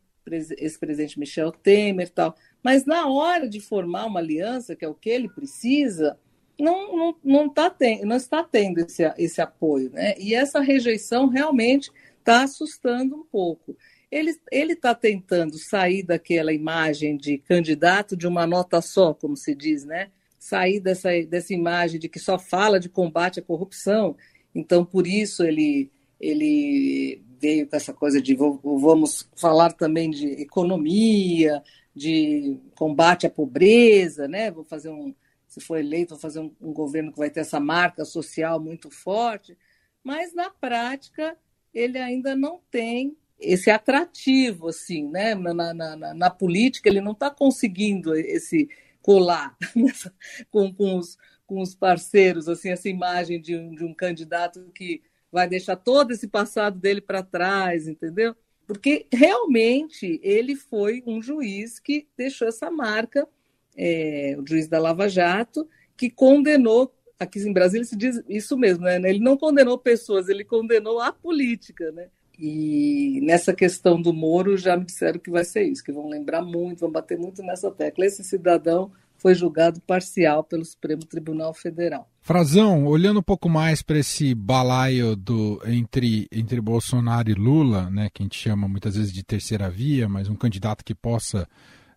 ex-presidente 0.58 1.20
Michel 1.20 1.52
Temer, 1.52 2.10
tal. 2.10 2.36
Mas 2.64 2.86
na 2.86 3.08
hora 3.08 3.50
de 3.50 3.60
formar 3.60 4.06
uma 4.06 4.20
aliança, 4.20 4.76
que 4.76 4.86
é 4.86 4.88
o 4.88 4.94
que 4.94 5.10
ele 5.10 5.28
precisa, 5.28 6.18
não, 6.60 6.96
não, 6.96 7.16
não, 7.24 7.50
tá 7.50 7.70
ten, 7.70 8.06
não 8.06 8.18
está 8.18 8.44
tendo 8.44 8.80
esse, 8.80 9.04
esse 9.18 9.42
apoio. 9.42 9.90
Né? 9.92 10.16
E 10.20 10.36
essa 10.36 10.60
rejeição 10.60 11.28
realmente 11.28 11.92
está 12.20 12.44
assustando 12.44 13.16
um 13.16 13.24
pouco. 13.24 13.76
Ele 14.12 14.74
está 14.74 14.94
tentando 14.94 15.58
sair 15.58 16.04
daquela 16.04 16.52
imagem 16.52 17.16
de 17.16 17.38
candidato 17.38 18.18
de 18.18 18.28
uma 18.28 18.46
nota 18.46 18.82
só, 18.82 19.14
como 19.14 19.38
se 19.38 19.54
diz, 19.54 19.86
né? 19.86 20.10
Sair 20.40 20.80
dessa, 20.80 21.10
dessa 21.28 21.54
imagem 21.54 22.00
de 22.00 22.08
que 22.08 22.18
só 22.18 22.40
fala 22.40 22.80
de 22.80 22.90
combate 22.90 23.40
à 23.40 23.44
corrupção. 23.44 24.16
Então, 24.56 24.86
por 24.86 25.06
isso 25.06 25.44
ele, 25.44 25.92
ele 26.20 27.22
veio 27.40 27.68
com 27.68 27.76
essa 27.76 27.94
coisa 27.94 28.22
de 28.22 28.36
vamos 28.36 29.30
falar 29.36 29.74
também 29.74 30.10
de 30.10 30.28
economia, 30.42 31.62
de 31.94 32.58
combate 32.76 33.28
à 33.28 33.30
pobreza, 33.30 34.28
né? 34.28 34.50
Vou 34.50 34.64
fazer 34.64 34.90
um, 34.90 35.14
se 35.48 35.60
for 35.60 35.78
eleito, 35.78 36.12
vou 36.12 36.20
fazer 36.20 36.40
um, 36.40 36.52
um 36.62 36.72
governo 36.72 37.12
que 37.12 37.18
vai 37.18 37.30
ter 37.30 37.42
essa 37.42 37.60
marca 37.60 38.06
social 38.06 38.60
muito 38.60 38.90
forte, 38.90 39.58
mas 40.04 40.34
na 40.34 40.50
prática 40.50 41.38
ele 41.74 41.98
ainda 41.98 42.36
não 42.36 42.60
tem 42.72 43.16
esse 43.40 43.70
atrativo, 43.70 44.68
assim, 44.68 45.10
né? 45.10 45.34
Na, 45.36 45.54
na, 45.54 45.96
na, 45.96 46.14
na 46.14 46.30
política, 46.30 46.90
ele 46.90 47.02
não 47.02 47.14
está 47.14 47.30
conseguindo 47.30 48.16
esse 48.16 48.70
colar 49.02 49.56
com, 50.50 50.74
com, 50.74 50.98
os, 50.98 51.18
com 51.46 51.62
os 51.62 51.76
parceiros, 51.76 52.48
assim, 52.48 52.70
essa 52.70 52.90
imagem 52.90 53.42
de 53.42 53.56
um, 53.56 53.74
de 53.74 53.84
um 53.84 53.94
candidato 53.94 54.70
que 54.74 55.02
vai 55.32 55.48
deixar 55.48 55.76
todo 55.76 56.12
esse 56.12 56.28
passado 56.28 56.80
dele 56.80 57.02
para 57.02 57.24
trás, 57.24 57.88
entendeu? 57.88 58.36
Porque 58.66 59.08
realmente 59.12 60.20
ele 60.24 60.56
foi 60.56 61.04
um 61.06 61.22
juiz 61.22 61.80
que 61.80 62.08
deixou 62.18 62.48
essa 62.48 62.70
marca, 62.70 63.28
é, 63.76 64.36
o 64.38 64.46
juiz 64.46 64.68
da 64.68 64.80
Lava 64.80 65.08
Jato, 65.08 65.68
que 65.98 66.10
condenou, 66.10 66.94
aqui 67.20 67.40
em 67.40 67.54
Brasília 67.54 67.86
se 67.86 67.96
diz 67.96 68.22
isso 68.28 68.58
mesmo, 68.58 68.84
né? 68.84 68.98
Ele 68.98 69.20
não 69.20 69.38
condenou 69.38 69.78
pessoas, 69.78 70.30
ele 70.30 70.44
condenou 70.44 71.00
a 71.00 71.12
política, 71.12 71.92
né? 71.92 72.10
E 72.40 73.20
nessa 73.22 73.54
questão 73.54 74.02
do 74.02 74.14
Moro, 74.14 74.56
já 74.56 74.78
me 74.78 74.86
disseram 74.86 75.20
que 75.20 75.30
vai 75.30 75.44
ser 75.44 75.64
isso, 75.64 75.84
que 75.84 75.92
vão 75.92 76.08
lembrar 76.08 76.42
muito, 76.42 76.80
vão 76.80 76.92
bater 76.92 77.18
muito 77.18 77.44
nessa 77.44 77.70
tecla. 77.70 78.06
Esse 78.06 78.24
cidadão 78.24 78.90
foi 79.18 79.36
julgado 79.36 79.82
parcial 79.82 80.42
pelo 80.42 80.64
Supremo 80.64 81.04
Tribunal 81.04 81.54
Federal. 81.54 82.10
Frazão, 82.22 82.86
olhando 82.86 83.20
um 83.20 83.24
pouco 83.24 83.50
mais 83.50 83.82
para 83.82 84.00
esse 84.00 84.34
balaio 84.34 85.18
do, 85.18 85.62
entre, 85.66 86.28
entre 86.32 86.62
Bolsonaro 86.62 87.30
e 87.30 87.34
Lula, 87.34 87.90
né, 87.90 88.10
que 88.14 88.24
a 88.24 88.26
gente 88.26 88.38
chama 88.38 88.70
muitas 88.70 88.96
vezes 88.96 89.12
de 89.12 89.22
terceira 89.22 89.70
via, 89.70 90.08
mas 90.08 90.30
um 90.30 90.36
candidato 90.36 90.86
que 90.86 90.96
possa 90.96 91.46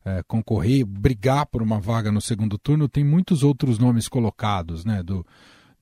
é, 0.05 0.25
concorrer, 0.27 0.85
brigar 0.85 1.47
por 1.47 1.63
uma 1.63 1.79
vaga 1.79 2.11
no 2.11 2.21
segundo 2.21 2.59
turno, 2.59 2.89
tem 2.89 3.05
muitos 3.05 3.45
outros 3.45 3.79
nomes 3.79 4.09
colocados, 4.09 4.85
né, 4.85 5.05
do 5.05 5.25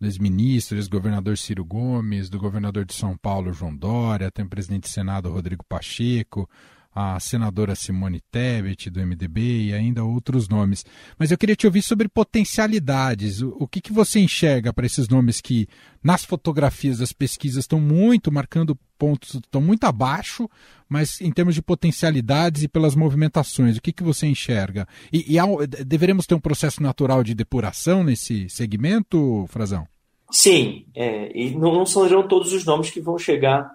do 0.00 0.06
ex-ministro, 0.06 0.78
ex-governador 0.78 1.36
Ciro 1.36 1.64
Gomes, 1.64 2.30
do 2.30 2.38
governador 2.38 2.86
de 2.86 2.94
São 2.94 3.16
Paulo, 3.16 3.52
João 3.52 3.76
Dória, 3.76 4.30
tem 4.30 4.44
o 4.44 4.48
presidente 4.48 4.84
do 4.84 4.88
Senado, 4.88 5.30
Rodrigo 5.30 5.62
Pacheco, 5.68 6.48
a 6.94 7.20
senadora 7.20 7.74
Simone 7.74 8.20
Tebet, 8.32 8.90
do 8.90 9.00
MDB, 9.00 9.66
e 9.66 9.74
ainda 9.74 10.04
outros 10.04 10.48
nomes. 10.48 10.84
Mas 11.18 11.30
eu 11.30 11.38
queria 11.38 11.54
te 11.54 11.66
ouvir 11.66 11.82
sobre 11.82 12.08
potencialidades. 12.08 13.40
O, 13.40 13.56
o 13.60 13.68
que, 13.68 13.80
que 13.80 13.92
você 13.92 14.18
enxerga 14.18 14.72
para 14.72 14.86
esses 14.86 15.08
nomes 15.08 15.40
que, 15.40 15.68
nas 16.02 16.24
fotografias 16.24 16.98
das 16.98 17.12
pesquisas, 17.12 17.64
estão 17.64 17.80
muito 17.80 18.32
marcando 18.32 18.76
pontos, 18.98 19.34
estão 19.34 19.60
muito 19.60 19.84
abaixo, 19.84 20.48
mas 20.88 21.20
em 21.20 21.30
termos 21.30 21.54
de 21.54 21.62
potencialidades 21.62 22.64
e 22.64 22.68
pelas 22.68 22.94
movimentações, 22.94 23.76
o 23.76 23.80
que, 23.80 23.92
que 23.92 24.02
você 24.02 24.26
enxerga? 24.26 24.86
E, 25.12 25.36
e 25.36 25.66
deveremos 25.86 26.26
ter 26.26 26.34
um 26.34 26.40
processo 26.40 26.82
natural 26.82 27.22
de 27.24 27.34
depuração 27.34 28.04
nesse 28.04 28.48
segmento, 28.50 29.46
Frazão? 29.48 29.86
Sim, 30.30 30.86
é, 30.94 31.32
e 31.36 31.50
não, 31.56 31.72
não 31.72 31.86
serão 31.86 32.26
todos 32.28 32.52
os 32.52 32.64
nomes 32.64 32.90
que 32.90 33.00
vão 33.00 33.18
chegar, 33.18 33.68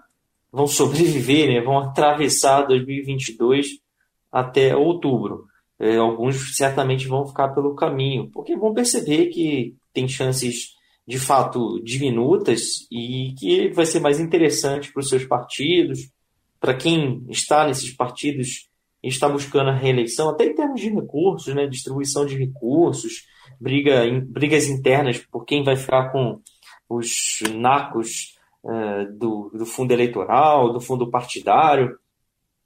vão 0.52 0.66
sobreviver, 0.66 1.48
né, 1.48 1.60
vão 1.60 1.78
atravessar 1.78 2.62
2022 2.62 3.78
até 4.30 4.76
outubro. 4.76 5.46
É, 5.78 5.96
alguns 5.96 6.56
certamente 6.56 7.06
vão 7.06 7.26
ficar 7.26 7.48
pelo 7.48 7.74
caminho, 7.74 8.30
porque 8.32 8.56
vão 8.56 8.72
perceber 8.72 9.26
que 9.26 9.74
tem 9.92 10.08
chances 10.08 10.74
de 11.06 11.18
fato 11.18 11.80
diminutas 11.84 12.86
e 12.90 13.34
que 13.38 13.68
vai 13.68 13.86
ser 13.86 14.00
mais 14.00 14.18
interessante 14.18 14.92
para 14.92 15.00
os 15.00 15.08
seus 15.08 15.24
partidos, 15.24 16.10
para 16.58 16.74
quem 16.74 17.24
está 17.28 17.66
nesses 17.66 17.94
partidos 17.94 18.68
e 19.02 19.08
está 19.08 19.28
buscando 19.28 19.70
a 19.70 19.76
reeleição, 19.76 20.30
até 20.30 20.46
em 20.46 20.54
termos 20.54 20.80
de 20.80 20.88
recursos, 20.88 21.54
né, 21.54 21.66
distribuição 21.66 22.26
de 22.26 22.36
recursos, 22.36 23.26
briga, 23.60 24.02
brigas 24.26 24.68
internas 24.68 25.18
por 25.18 25.44
quem 25.44 25.62
vai 25.62 25.76
ficar 25.76 26.10
com 26.10 26.40
os 26.88 27.38
nacos 27.54 28.35
uh, 28.66 29.12
do, 29.16 29.50
do 29.54 29.64
fundo 29.64 29.92
eleitoral, 29.92 30.72
do 30.72 30.80
fundo 30.80 31.10
partidário. 31.10 31.96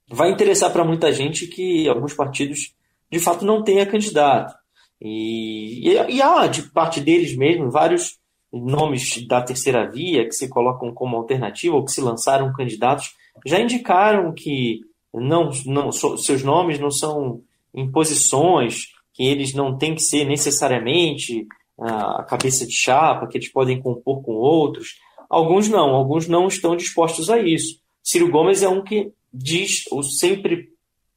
Vai 0.09 0.31
interessar 0.31 0.73
para 0.73 0.85
muita 0.85 1.13
gente 1.13 1.47
que 1.47 1.89
alguns 1.89 2.15
partidos 2.15 2.75
de 3.11 3.21
fato 3.21 3.45
não 3.45 3.63
tenha 3.63 3.87
candidato. 3.87 4.55
E, 5.01 5.89
e, 5.89 6.17
e 6.17 6.23
há 6.23 6.47
de 6.47 6.63
parte 6.71 7.01
deles 7.01 7.37
mesmo 7.37 7.71
vários 7.71 8.19
nomes 8.53 9.27
da 9.29 9.41
terceira 9.41 9.89
via 9.89 10.25
que 10.25 10.33
se 10.33 10.49
colocam 10.49 10.93
como 10.93 11.17
alternativa 11.17 11.77
ou 11.77 11.85
que 11.85 11.93
se 11.93 12.01
lançaram 12.01 12.53
candidatos 12.53 13.15
já 13.47 13.61
indicaram 13.61 14.33
que 14.33 14.81
não, 15.15 15.51
não 15.67 15.93
seus 15.93 16.43
nomes 16.43 16.79
não 16.79 16.91
são 16.91 17.43
imposições, 17.75 18.89
que 19.13 19.25
eles 19.25 19.55
não 19.55 19.77
têm 19.77 19.95
que 19.95 20.03
ser 20.03 20.25
necessariamente 20.25 21.47
a 21.79 22.23
cabeça 22.25 22.67
de 22.67 22.73
chapa, 22.73 23.27
que 23.27 23.39
eles 23.39 23.51
podem 23.51 23.81
compor 23.81 24.23
com 24.23 24.33
outros. 24.33 24.99
Alguns 25.31 25.69
não, 25.69 25.95
alguns 25.95 26.27
não 26.27 26.49
estão 26.49 26.75
dispostos 26.75 27.31
a 27.31 27.39
isso. 27.39 27.79
Ciro 28.03 28.29
Gomes 28.29 28.63
é 28.65 28.69
um 28.69 28.83
que 28.83 29.13
diz, 29.33 29.85
ou 29.93 30.03
sempre, 30.03 30.71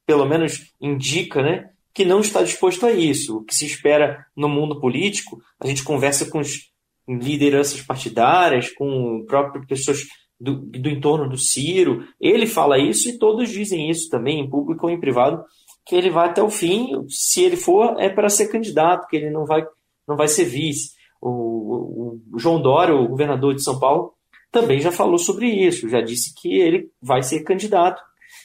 pelo 0.06 0.24
menos, 0.24 0.72
indica, 0.80 1.42
né, 1.42 1.70
que 1.92 2.04
não 2.04 2.20
está 2.20 2.42
disposto 2.42 2.86
a 2.86 2.92
isso. 2.92 3.38
O 3.38 3.44
que 3.44 3.54
se 3.54 3.66
espera 3.66 4.24
no 4.36 4.48
mundo 4.48 4.80
político, 4.80 5.42
a 5.58 5.66
gente 5.66 5.82
conversa 5.82 6.26
com 6.26 6.38
os 6.38 6.70
lideranças 7.08 7.82
partidárias, 7.82 8.70
com 8.70 9.24
próprias 9.26 9.66
pessoas 9.66 10.06
do, 10.40 10.54
do 10.56 10.88
entorno 10.88 11.28
do 11.28 11.36
Ciro. 11.36 12.06
Ele 12.20 12.46
fala 12.46 12.78
isso 12.78 13.08
e 13.08 13.18
todos 13.18 13.50
dizem 13.50 13.90
isso 13.90 14.08
também, 14.08 14.40
em 14.40 14.48
público 14.48 14.86
ou 14.86 14.92
em 14.92 15.00
privado, 15.00 15.44
que 15.84 15.94
ele 15.94 16.10
vai 16.10 16.28
até 16.28 16.42
o 16.42 16.50
fim. 16.50 17.04
Se 17.08 17.42
ele 17.42 17.56
for, 17.56 17.96
é 17.98 18.08
para 18.08 18.28
ser 18.28 18.48
candidato, 18.48 19.08
que 19.08 19.16
ele 19.16 19.30
não 19.30 19.44
vai, 19.44 19.64
não 20.06 20.16
vai 20.16 20.28
ser 20.28 20.44
vice. 20.44 20.93
O, 21.26 22.20
o, 22.34 22.38
João 22.38 22.60
Dória, 22.60 22.94
o 22.94 23.08
governador 23.08 23.54
de 23.54 23.62
São 23.62 23.78
Paulo, 23.78 24.12
também 24.52 24.80
já 24.80 24.92
falou 24.92 25.18
sobre 25.18 25.48
isso, 25.48 25.88
já 25.88 26.00
disse 26.00 26.34
que 26.34 26.54
ele 26.60 26.90
vai 27.02 27.22
ser 27.22 27.42
candidato, 27.42 28.02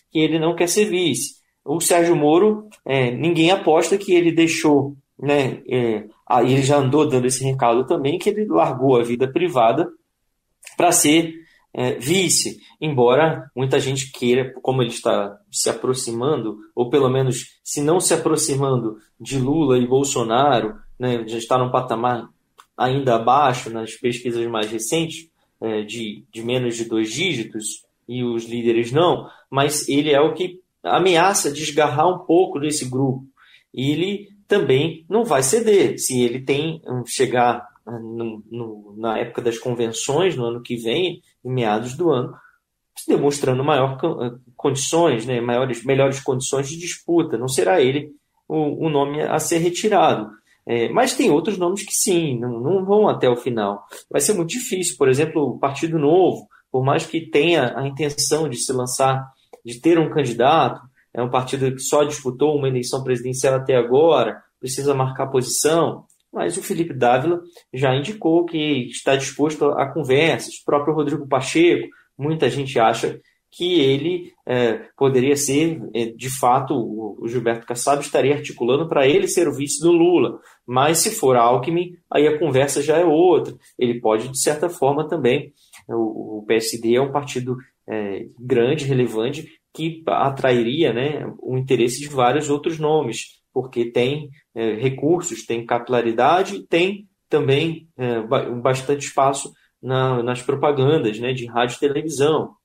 que 0.10 0.20
ele 0.20 0.40
não 0.40 0.56
quer 0.56 0.68
ser 0.68 0.86
vice. 0.86 1.36
O 1.64 1.80
Sérgio 1.80 2.16
Moro, 2.16 2.68
é, 2.86 3.12
ninguém 3.12 3.52
aposta 3.52 3.98
que 3.98 4.14
ele 4.14 4.32
deixou, 4.32 4.96
né? 5.22 5.62
É, 5.70 6.06
aí 6.28 6.54
ele 6.54 6.64
já 6.64 6.78
andou 6.78 7.08
dando 7.08 7.26
esse 7.26 7.44
recado 7.44 7.86
também, 7.86 8.18
que 8.18 8.30
ele 8.30 8.46
largou 8.46 8.98
a 8.98 9.04
vida 9.04 9.28
privada 9.32 9.88
para 10.78 10.92
ser 10.92 11.36
é, 11.74 11.94
vice, 11.94 12.60
embora 12.82 13.50
muita 13.56 13.80
gente 13.80 14.12
queira, 14.12 14.54
como 14.62 14.82
ele 14.82 14.90
está 14.90 15.38
se 15.52 15.70
aproximando, 15.70 16.58
ou 16.74 16.90
pelo 16.90 17.10
menos 17.10 17.60
se 17.64 17.82
não 17.82 18.00
se 18.00 18.14
aproximando 18.14 18.98
de 19.20 19.38
Lula 19.38 19.78
e 19.78 19.88
Bolsonaro, 19.88 20.76
né, 20.98 21.24
já 21.28 21.38
está 21.38 21.58
num 21.58 21.72
patamar 21.72 22.30
ainda 22.80 23.16
abaixo 23.16 23.70
nas 23.70 23.94
pesquisas 23.96 24.46
mais 24.48 24.72
recentes, 24.72 25.30
é, 25.62 25.82
de, 25.82 26.24
de 26.32 26.42
menos 26.42 26.78
de 26.78 26.86
dois 26.86 27.12
dígitos, 27.12 27.84
e 28.08 28.24
os 28.24 28.46
líderes 28.46 28.92
não, 28.92 29.30
mas 29.52 29.88
ele 29.90 30.12
é 30.12 30.22
o 30.22 30.34
que 30.34 30.62
ameaça 30.82 31.52
desgarrar 31.52 32.08
um 32.08 32.20
pouco 32.20 32.60
desse 32.60 32.90
grupo. 32.90 33.26
E 33.74 33.92
ele 33.92 34.30
também 34.48 35.06
não 35.08 35.24
vai 35.24 35.44
ceder. 35.44 36.00
Se 36.00 36.20
ele 36.22 36.40
tem 36.40 36.82
chegar 37.06 37.68
no, 37.86 38.42
no, 38.50 38.96
na 38.98 39.18
época 39.20 39.42
das 39.42 39.60
convenções, 39.60 40.36
no 40.36 40.46
ano 40.46 40.62
que 40.62 40.76
vem, 40.76 41.22
em 41.44 41.52
meados 41.52 41.96
do 41.96 42.10
ano, 42.10 42.34
demonstrando 43.08 43.64
maior 43.64 43.98
eh, 44.04 44.38
condições, 44.56 45.26
né, 45.26 45.40
maiores, 45.40 45.84
melhores 45.84 46.20
condições 46.20 46.68
de 46.70 46.78
disputa. 46.78 47.38
Não 47.38 47.48
será 47.48 47.82
ele 47.82 48.12
o, 48.48 48.88
o 48.88 48.90
nome 48.90 49.22
a 49.22 49.38
ser 49.40 49.58
retirado. 49.58 50.32
É, 50.70 50.88
mas 50.90 51.16
tem 51.16 51.32
outros 51.32 51.58
nomes 51.58 51.84
que 51.84 51.94
sim, 51.94 52.40
não, 52.40 52.60
não, 52.60 52.86
vão 52.86 53.10
até 53.10 53.28
o 53.28 53.36
final. 53.36 53.84
Vai 54.10 54.22
ser 54.22 54.34
muito 54.34 54.50
difícil. 54.50 54.96
Por 54.98 55.10
exemplo, 55.10 55.42
o 55.42 55.58
Partido 55.58 55.98
Novo, 55.98 56.48
por 56.72 56.84
mais 56.84 57.06
que 57.06 57.22
tenha 57.22 57.74
a 57.76 57.88
intenção 57.88 58.48
de 58.48 58.58
se 58.58 58.72
lançar, 58.72 59.26
de 59.66 59.82
ter 59.82 59.98
um 59.98 60.12
candidato, 60.12 60.80
é 61.12 61.24
um 61.24 61.30
partido 61.30 61.74
que 61.74 61.82
só 61.82 62.04
disputou 62.04 62.56
uma 62.56 62.68
eleição 62.68 63.04
presidencial 63.04 63.56
até 63.56 63.76
agora, 63.76 64.44
precisa 64.60 64.94
marcar 64.94 65.28
posição 65.28 66.06
mas 66.32 66.58
o 66.58 66.64
Felipe 66.64 66.94
Dávila 66.94 67.42
já 67.74 67.96
indicou 67.96 68.46
que 68.46 68.88
está 68.88 69.16
disposto 69.16 69.66
a 69.66 69.88
conversas. 69.88 70.56
O 70.56 70.66
próprio 70.66 70.94
Rodrigo 70.94 71.28
Pacheco, 71.28 71.88
muita 72.18 72.50
gente 72.50 72.78
acha 72.80 73.20
que 73.52 73.80
ele 73.80 74.34
é, 74.48 74.80
poderia 74.98 75.36
ser, 75.36 75.82
é, 75.94 76.06
de 76.06 76.30
fato, 76.30 76.74
o, 76.76 77.28
Gilberto 77.28 77.66
Kassab 77.66 78.02
estaria 78.02 78.36
articulando 78.36 78.88
para 78.88 79.08
ele 79.08 79.28
ser 79.28 79.48
o 79.48 79.56
vice 79.56 79.82
do 79.82 79.92
Lula. 79.92 80.40
Mas 80.66 81.00
se 81.00 81.12
for 81.12 81.36
Alckmin, 81.36 81.94
aí 82.12 82.28
a 82.28 82.38
conversa 82.38 82.82
já 82.82 82.98
é 82.98 83.06
outra. 83.06 83.54
Ele 83.78 84.00
pode, 84.00 84.30
de 84.30 84.40
certa 84.40 84.70
forma, 84.70 85.08
também. 85.08 85.54
O, 85.88 86.40
o 86.40 86.46
PSD 86.46 86.96
é 86.96 87.02
um 87.02 87.12
partido 87.12 87.58
é, 87.88 88.26
grande, 88.40 88.86
relevante, 88.86 89.48
que 89.74 90.04
atrairia 90.08 90.94
né, 90.94 91.32
o 91.42 91.58
interesse 91.58 92.00
de 92.00 92.08
vários 92.08 92.50
outros 92.50 92.80
nomes 92.80 93.40
porque 93.54 93.92
tem 93.92 94.30
é, 94.56 94.76
recursos, 94.76 95.46
tem 95.46 95.66
capilaridade, 95.66 96.66
tem 96.68 97.08
também 97.28 97.88
é, 97.98 98.22
bastante 98.62 99.06
espaço 99.06 99.52
na, 99.82 100.24
nas 100.24 100.42
propagandas 100.42 101.20
né, 101.20 101.34
de 101.34 101.46
rádio 101.46 101.76
e 101.76 101.80
televisão. 101.80 102.56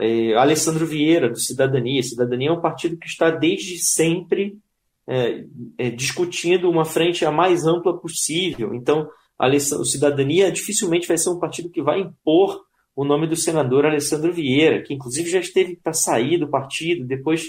É, 0.00 0.34
Alessandro 0.34 0.86
Vieira, 0.86 1.28
do 1.28 1.38
Cidadania. 1.38 2.02
Cidadania 2.02 2.48
é 2.48 2.52
um 2.52 2.60
partido 2.60 2.96
que 2.96 3.06
está 3.06 3.30
desde 3.30 3.78
sempre 3.78 4.58
é, 5.06 5.44
é, 5.76 5.90
discutindo 5.90 6.70
uma 6.70 6.84
frente 6.84 7.24
a 7.24 7.30
mais 7.30 7.66
ampla 7.66 7.98
possível. 7.98 8.74
Então, 8.74 9.08
o 9.38 9.84
Cidadania 9.84 10.52
dificilmente 10.52 11.08
vai 11.08 11.18
ser 11.18 11.30
um 11.30 11.38
partido 11.38 11.70
que 11.70 11.82
vai 11.82 12.00
impor 12.00 12.60
o 12.94 13.04
nome 13.04 13.26
do 13.26 13.36
senador 13.36 13.86
Alessandro 13.86 14.32
Vieira, 14.32 14.82
que 14.82 14.92
inclusive 14.92 15.30
já 15.30 15.40
esteve 15.40 15.76
para 15.76 15.92
sair 15.92 16.38
do 16.38 16.48
partido, 16.48 17.06
depois, 17.06 17.46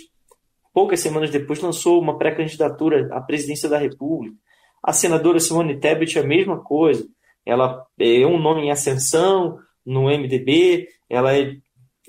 poucas 0.74 1.02
semanas 1.02 1.30
depois, 1.30 1.60
lançou 1.60 2.02
uma 2.02 2.18
pré-candidatura 2.18 3.10
à 3.12 3.22
presidência 3.22 3.68
da 3.68 3.78
República. 3.78 4.36
A 4.84 4.94
senadora 4.94 5.40
Simone 5.40 5.80
Tebet, 5.80 6.18
a 6.18 6.24
mesma 6.24 6.58
coisa. 6.64 7.06
Ela 7.46 7.86
é 8.00 8.26
um 8.26 8.40
nome 8.40 8.62
em 8.62 8.72
ascensão 8.72 9.58
no 9.86 10.04
MDB, 10.06 10.88
ela 11.10 11.36
é, 11.36 11.58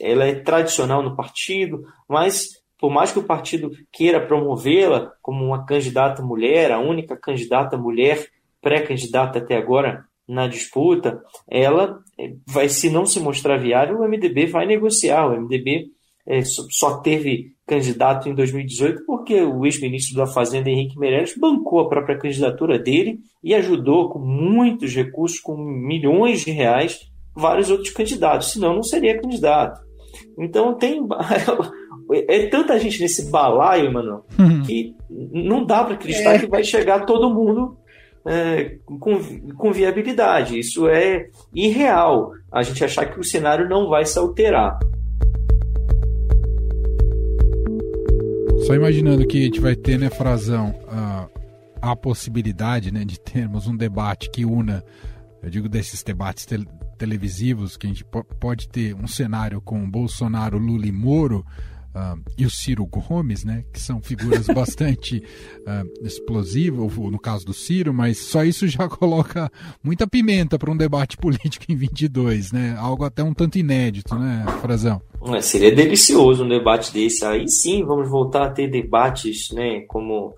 ela 0.02 0.26
é 0.26 0.34
tradicional 0.34 1.02
no 1.02 1.16
partido, 1.16 1.86
mas 2.08 2.60
por 2.78 2.90
mais 2.90 3.12
que 3.12 3.18
o 3.20 3.24
partido 3.24 3.70
queira 3.92 4.20
promovê-la 4.20 5.12
como 5.22 5.44
uma 5.44 5.64
candidata 5.64 6.20
mulher, 6.20 6.72
a 6.72 6.80
única 6.80 7.16
candidata 7.16 7.78
mulher 7.78 8.26
pré-candidata 8.60 9.38
até 9.38 9.56
agora 9.56 10.04
na 10.26 10.48
disputa, 10.48 11.22
ela 11.48 12.00
vai, 12.46 12.68
se 12.68 12.90
não 12.90 13.06
se 13.06 13.20
mostrar 13.20 13.58
viável, 13.58 14.00
o 14.00 14.08
MDB 14.08 14.46
vai 14.46 14.66
negociar. 14.66 15.26
O 15.26 15.40
MDB 15.40 15.90
é, 16.26 16.40
só 16.42 16.98
teve 16.98 17.52
candidato 17.66 18.28
em 18.28 18.34
2018 18.34 19.04
porque 19.06 19.40
o 19.42 19.64
ex-ministro 19.64 20.16
da 20.16 20.26
Fazenda, 20.26 20.70
Henrique 20.70 20.98
Meirelles, 20.98 21.36
bancou 21.36 21.80
a 21.80 21.88
própria 21.88 22.18
candidatura 22.18 22.78
dele 22.78 23.20
e 23.42 23.54
ajudou 23.54 24.10
com 24.10 24.18
muitos 24.18 24.94
recursos, 24.94 25.40
com 25.40 25.56
milhões 25.56 26.44
de 26.44 26.50
reais, 26.50 27.00
vários 27.34 27.70
outros 27.70 27.90
candidatos, 27.90 28.52
senão 28.52 28.74
não 28.74 28.82
seria 28.82 29.20
candidato. 29.20 29.80
Então 30.38 30.74
tem 30.74 31.06
é 32.28 32.46
tanta 32.46 32.78
gente 32.78 33.00
nesse 33.00 33.30
balaio, 33.30 33.92
mano, 33.92 34.24
uhum. 34.38 34.62
que 34.62 34.94
não 35.10 35.64
dá 35.64 35.84
para 35.84 35.94
acreditar 35.94 36.34
é. 36.34 36.38
que 36.38 36.46
vai 36.46 36.62
chegar 36.64 37.04
todo 37.04 37.32
mundo 37.32 37.76
é, 38.26 38.76
com, 38.86 39.18
com 39.56 39.72
viabilidade. 39.72 40.58
Isso 40.58 40.88
é 40.88 41.26
irreal. 41.54 42.32
A 42.50 42.62
gente 42.62 42.84
achar 42.84 43.06
que 43.06 43.18
o 43.18 43.24
cenário 43.24 43.68
não 43.68 43.88
vai 43.88 44.04
se 44.04 44.18
alterar. 44.18 44.78
Só 48.66 48.74
imaginando 48.74 49.26
que 49.26 49.38
a 49.38 49.44
gente 49.44 49.60
vai 49.60 49.74
ter, 49.74 49.98
né, 49.98 50.08
Frazão, 50.08 50.74
a, 50.88 51.26
a 51.80 51.96
possibilidade 51.96 52.92
né, 52.92 53.04
de 53.04 53.18
termos 53.18 53.66
um 53.66 53.76
debate 53.76 54.30
que 54.30 54.44
una, 54.44 54.84
eu 55.42 55.50
digo 55.50 55.68
desses 55.68 56.02
debates 56.02 56.46
te 56.46 56.64
televisivos, 57.02 57.76
que 57.76 57.84
a 57.84 57.90
gente 57.90 58.04
pode 58.38 58.68
ter 58.68 58.94
um 58.94 59.08
cenário 59.08 59.60
com 59.60 59.90
Bolsonaro, 59.90 60.56
Lula 60.56 60.86
e 60.86 60.92
Moro, 60.92 61.44
uh, 61.94 62.20
e 62.36 62.44
o 62.44 62.50
Ciro 62.50 62.86
Gomes, 62.86 63.44
né, 63.44 63.64
que 63.72 63.80
são 63.80 64.00
figuras 64.00 64.46
bastante 64.52 65.22
uh, 65.60 66.06
explosivas, 66.06 66.96
no 66.96 67.18
caso 67.18 67.46
do 67.46 67.54
Ciro, 67.54 67.92
mas 67.92 68.18
só 68.18 68.44
isso 68.44 68.66
já 68.68 68.88
coloca 68.90 69.50
muita 69.82 70.06
pimenta 70.06 70.58
para 70.58 70.70
um 70.70 70.76
debate 70.76 71.16
político 71.16 71.66
em 71.68 71.76
22, 71.76 72.52
né? 72.52 72.76
Algo 72.78 73.04
até 73.04 73.22
um 73.22 73.34
tanto 73.34 73.58
inédito, 73.58 74.14
né, 74.14 74.44
Frazão? 74.60 75.00
É, 75.34 75.40
seria 75.40 75.74
delicioso 75.74 76.44
um 76.44 76.48
debate 76.48 76.92
desse. 76.92 77.24
Aí 77.24 77.48
sim, 77.48 77.84
vamos 77.84 78.08
voltar 78.08 78.46
a 78.46 78.50
ter 78.50 78.68
debates, 78.68 79.50
né, 79.52 79.80
como 79.82 80.34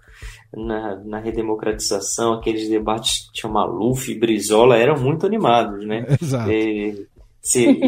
na, 0.56 0.96
na 1.04 1.18
redemocratização, 1.18 2.34
aqueles 2.34 2.68
debates 2.68 3.26
que 3.26 3.32
tinha 3.40 3.52
Maluf 3.52 4.10
e 4.10 4.18
Brizola 4.18 4.76
eram 4.76 5.00
muito 5.00 5.26
animados, 5.26 5.84
né? 5.86 6.06
Exato. 6.20 6.50
É, 6.50 6.94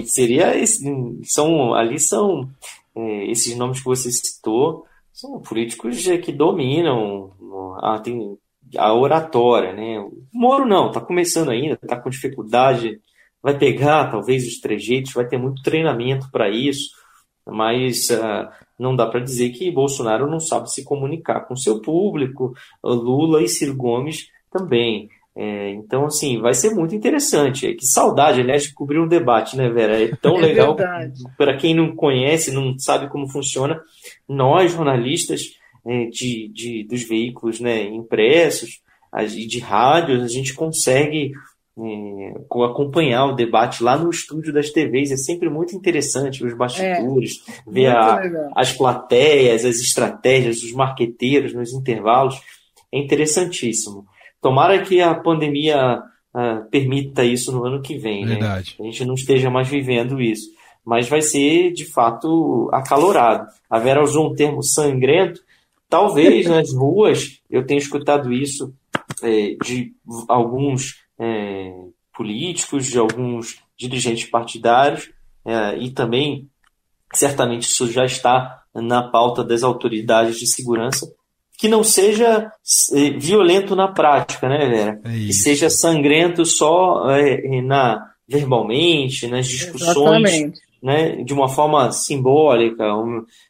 seria 0.04 0.52
são 1.24 1.72
ali 1.72 1.98
são 1.98 2.48
esses 2.96 3.56
nomes 3.56 3.78
que 3.78 3.84
você 3.84 4.10
citou 4.10 4.84
são 5.12 5.40
políticos 5.40 6.04
que 6.22 6.32
dominam 6.32 7.32
a, 7.80 7.98
tem, 7.98 8.36
a 8.76 8.94
oratória, 8.94 9.72
né? 9.72 9.98
O 9.98 10.12
Moro 10.32 10.66
não, 10.66 10.88
está 10.88 11.00
começando 11.00 11.50
ainda, 11.50 11.78
está 11.82 12.00
com 12.00 12.10
dificuldade, 12.10 13.00
vai 13.42 13.56
pegar 13.56 14.10
talvez 14.10 14.46
os 14.46 14.60
trejeitos, 14.60 15.12
vai 15.12 15.26
ter 15.26 15.38
muito 15.38 15.62
treinamento 15.62 16.30
para 16.30 16.50
isso, 16.50 16.90
mas 17.46 18.08
uh, 18.10 18.48
não 18.78 18.96
dá 18.96 19.06
para 19.06 19.20
dizer 19.20 19.50
que 19.50 19.70
Bolsonaro 19.70 20.28
não 20.28 20.40
sabe 20.40 20.70
se 20.70 20.84
comunicar 20.84 21.46
com 21.46 21.56
seu 21.56 21.80
público, 21.80 22.54
Lula 22.82 23.42
e 23.42 23.48
Ciro 23.48 23.76
Gomes 23.76 24.28
também. 24.50 25.08
É, 25.36 25.70
então, 25.72 26.06
assim, 26.06 26.40
vai 26.40 26.54
ser 26.54 26.70
muito 26.70 26.94
interessante. 26.94 27.74
Que 27.74 27.86
saudade, 27.86 28.40
aliás, 28.40 28.62
de 28.62 28.72
cobrir 28.72 28.98
um 28.98 29.06
debate, 29.06 29.54
né, 29.54 29.68
Vera? 29.68 30.02
É 30.02 30.08
tão 30.16 30.36
é 30.40 30.40
legal. 30.40 30.74
Para 31.36 31.56
quem 31.58 31.74
não 31.74 31.94
conhece, 31.94 32.50
não 32.50 32.78
sabe 32.78 33.08
como 33.10 33.30
funciona, 33.30 33.78
nós, 34.26 34.72
jornalistas 34.72 35.42
é, 35.86 36.06
de, 36.06 36.48
de, 36.48 36.84
dos 36.84 37.06
veículos 37.06 37.60
né, 37.60 37.82
impressos 37.82 38.80
e 39.14 39.46
de 39.46 39.58
rádios, 39.60 40.22
a 40.22 40.28
gente 40.28 40.54
consegue 40.54 41.32
é, 41.78 42.64
acompanhar 42.64 43.26
o 43.26 43.34
debate 43.34 43.82
lá 43.82 43.98
no 43.98 44.08
estúdio 44.08 44.54
das 44.54 44.70
TVs. 44.70 45.10
É 45.10 45.16
sempre 45.18 45.50
muito 45.50 45.76
interessante 45.76 46.44
os 46.44 46.56
bastidores, 46.56 47.44
é, 47.46 47.70
ver 47.70 47.88
a, 47.88 48.50
as 48.56 48.72
plateias, 48.72 49.66
as 49.66 49.76
estratégias 49.76 50.62
dos 50.62 50.72
marqueteiros 50.72 51.52
nos 51.52 51.74
intervalos. 51.74 52.40
É 52.90 52.98
interessantíssimo. 52.98 54.06
Tomara 54.40 54.82
que 54.82 55.00
a 55.00 55.14
pandemia 55.14 56.02
uh, 56.34 56.70
permita 56.70 57.24
isso 57.24 57.52
no 57.52 57.64
ano 57.64 57.82
que 57.82 57.96
vem. 57.96 58.24
Né? 58.24 58.32
Verdade. 58.32 58.76
Né? 58.78 58.86
A 58.86 58.90
gente 58.90 59.04
não 59.04 59.14
esteja 59.14 59.50
mais 59.50 59.68
vivendo 59.68 60.20
isso. 60.20 60.50
Mas 60.84 61.08
vai 61.08 61.20
ser, 61.20 61.72
de 61.72 61.84
fato, 61.84 62.70
acalorado. 62.72 63.48
A 63.68 63.78
Vera 63.78 64.02
usou 64.02 64.30
um 64.30 64.34
termo 64.34 64.62
sangrento. 64.62 65.40
Talvez 65.88 66.46
nas 66.48 66.72
ruas, 66.72 67.40
eu 67.50 67.66
tenha 67.66 67.78
escutado 67.78 68.32
isso 68.32 68.72
é, 69.22 69.56
de 69.64 69.92
alguns 70.28 71.04
é, 71.18 71.72
políticos, 72.14 72.86
de 72.86 72.98
alguns 72.98 73.60
dirigentes 73.76 74.28
partidários, 74.28 75.10
é, 75.44 75.76
e 75.78 75.90
também, 75.90 76.48
certamente, 77.12 77.64
isso 77.64 77.90
já 77.90 78.04
está 78.04 78.62
na 78.74 79.02
pauta 79.02 79.44
das 79.44 79.62
autoridades 79.62 80.36
de 80.36 80.46
segurança, 80.46 81.12
que 81.58 81.68
não 81.68 81.82
seja 81.82 82.52
eh, 82.94 83.10
violento 83.18 83.74
na 83.74 83.88
prática, 83.88 84.48
né, 84.48 84.68
Vera? 84.68 85.00
É 85.04 85.10
que 85.10 85.32
seja 85.32 85.70
sangrento 85.70 86.44
só 86.44 87.10
é, 87.10 87.62
na 87.62 88.12
verbalmente, 88.28 89.28
nas 89.28 89.46
discussões, 89.46 90.52
né, 90.82 91.22
de 91.22 91.32
uma 91.32 91.48
forma 91.48 91.90
simbólica, 91.92 92.84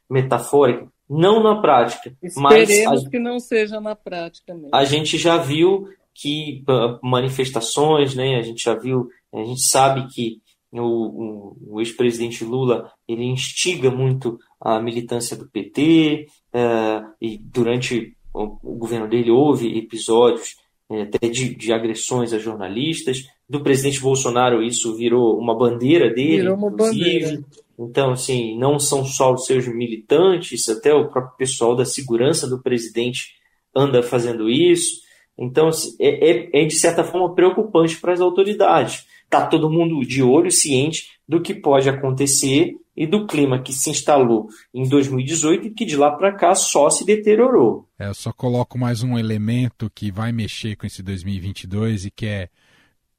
metafórica, 0.09 0.87
não 1.09 1.43
na 1.43 1.61
prática. 1.61 2.15
Esperemos 2.23 2.85
mas 2.85 3.07
a, 3.07 3.11
que 3.11 3.19
não 3.19 3.41
seja 3.41 3.81
na 3.81 3.97
prática 3.97 4.55
mesmo. 4.55 4.71
A 4.73 4.85
gente 4.85 5.17
já 5.17 5.39
viu 5.39 5.89
que 6.15 6.63
manifestações, 7.03 8.15
né, 8.15 8.37
a 8.37 8.43
gente 8.43 8.63
já 8.63 8.75
viu, 8.75 9.09
a 9.33 9.45
gente 9.45 9.63
sabe 9.63 10.07
que 10.09 10.41
o, 10.73 10.81
o, 10.83 11.57
o 11.75 11.81
ex-presidente 11.81 12.45
Lula 12.45 12.91
ele 13.09 13.25
instiga 13.25 13.91
muito 13.91 14.39
a 14.61 14.81
militância 14.81 15.37
do 15.37 15.49
PT, 15.49 16.27
é, 16.57 17.05
e 17.21 17.37
durante 17.37 18.17
o, 18.33 18.57
o, 18.63 18.77
governo 18.77 19.07
dele 19.07 19.31
houve 19.31 19.77
episódios 19.77 20.57
é, 20.91 21.03
até 21.03 21.29
de, 21.29 21.55
de, 21.55 21.71
agressões 21.71 22.33
a 22.33 22.39
jornalistas. 22.39 23.29
Do 23.47 23.63
presidente 23.63 24.01
Bolsonaro, 24.01 24.63
isso 24.63 24.97
virou 24.97 25.39
uma 25.39 25.55
bandeira 25.55 26.09
dele, 26.09 26.39
virou 26.39 26.57
uma 26.57 26.69
inclusive. 26.69 27.21
Bandeira. 27.21 27.45
Então, 27.79 28.13
assim, 28.13 28.59
não 28.59 28.79
são 28.79 29.05
só 29.05 29.35
os 29.35 29.45
seus 29.45 29.69
militantes, 29.69 30.67
até 30.71 30.95
o 30.95 31.09
próprio 31.09 31.37
pessoal 31.37 31.77
da 31.77 31.85
segurança 31.85 32.49
do 32.49 32.63
presidente 32.63 33.35
anda 33.75 34.03
fazendo 34.03 34.49
isso. 34.49 35.03
Então, 35.39 35.69
assim, 35.69 35.95
é, 36.01 36.31
é, 36.31 36.63
é 36.63 36.65
de 36.65 36.75
certa 36.75 37.05
forma 37.05 37.35
preocupante 37.35 38.01
para 38.01 38.15
as 38.15 38.21
autoridades. 38.23 39.05
Está 39.25 39.47
todo 39.47 39.71
mundo 39.71 40.01
de 40.07 40.23
olho, 40.23 40.51
ciente 40.51 41.19
do 41.29 41.43
que 41.43 41.53
pode 41.53 41.91
acontecer 41.91 42.75
e 42.97 43.07
do 43.07 43.27
clima 43.27 43.61
que 43.61 43.73
se 43.73 43.91
instalou 43.91 44.49
em 44.73 44.89
2018 44.89 45.67
e 45.67 45.71
que 45.71 45.85
de 45.85 45.97
lá 45.97 46.11
para 46.11 46.33
cá 46.33 46.55
só 46.55 46.89
se 46.89 47.05
deteriorou. 47.05 47.87
É, 47.99 48.09
eu 48.09 48.15
só 48.15 48.33
coloco 48.33 48.79
mais 48.79 49.03
um 49.03 49.19
elemento 49.19 49.91
que 49.95 50.11
vai 50.11 50.33
mexer 50.33 50.77
com 50.77 50.87
esse 50.87 51.03
2022 51.03 52.07
e 52.07 52.11
que 52.11 52.27
é, 52.27 52.49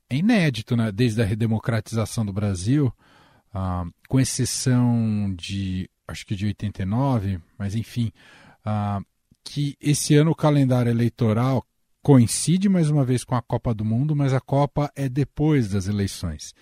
é 0.10 0.16
inédito 0.16 0.76
né? 0.76 0.92
desde 0.92 1.22
a 1.22 1.26
redemocratização 1.26 2.26
do 2.26 2.34
Brasil, 2.34 2.92
ah, 3.54 3.86
com 4.10 4.20
exceção 4.20 5.34
de, 5.36 5.90
acho 6.08 6.26
que 6.26 6.36
de 6.36 6.48
89, 6.48 7.40
mas 7.58 7.76
enfim, 7.76 8.12
ah, 8.66 9.00
que 9.44 9.78
esse 9.80 10.16
ano 10.16 10.32
o 10.32 10.36
calendário 10.36 10.90
eleitoral 10.90 11.64
coincide 12.02 12.68
mais 12.68 12.90
uma 12.90 13.04
vez 13.06 13.24
com 13.24 13.36
a 13.36 13.42
Copa 13.42 13.74
do 13.74 13.86
Mundo, 13.86 14.16
mas 14.16 14.34
a 14.34 14.40
Copa 14.40 14.92
é 14.96 15.08
depois 15.08 15.70
das 15.70 15.88
eleições. 15.88 16.54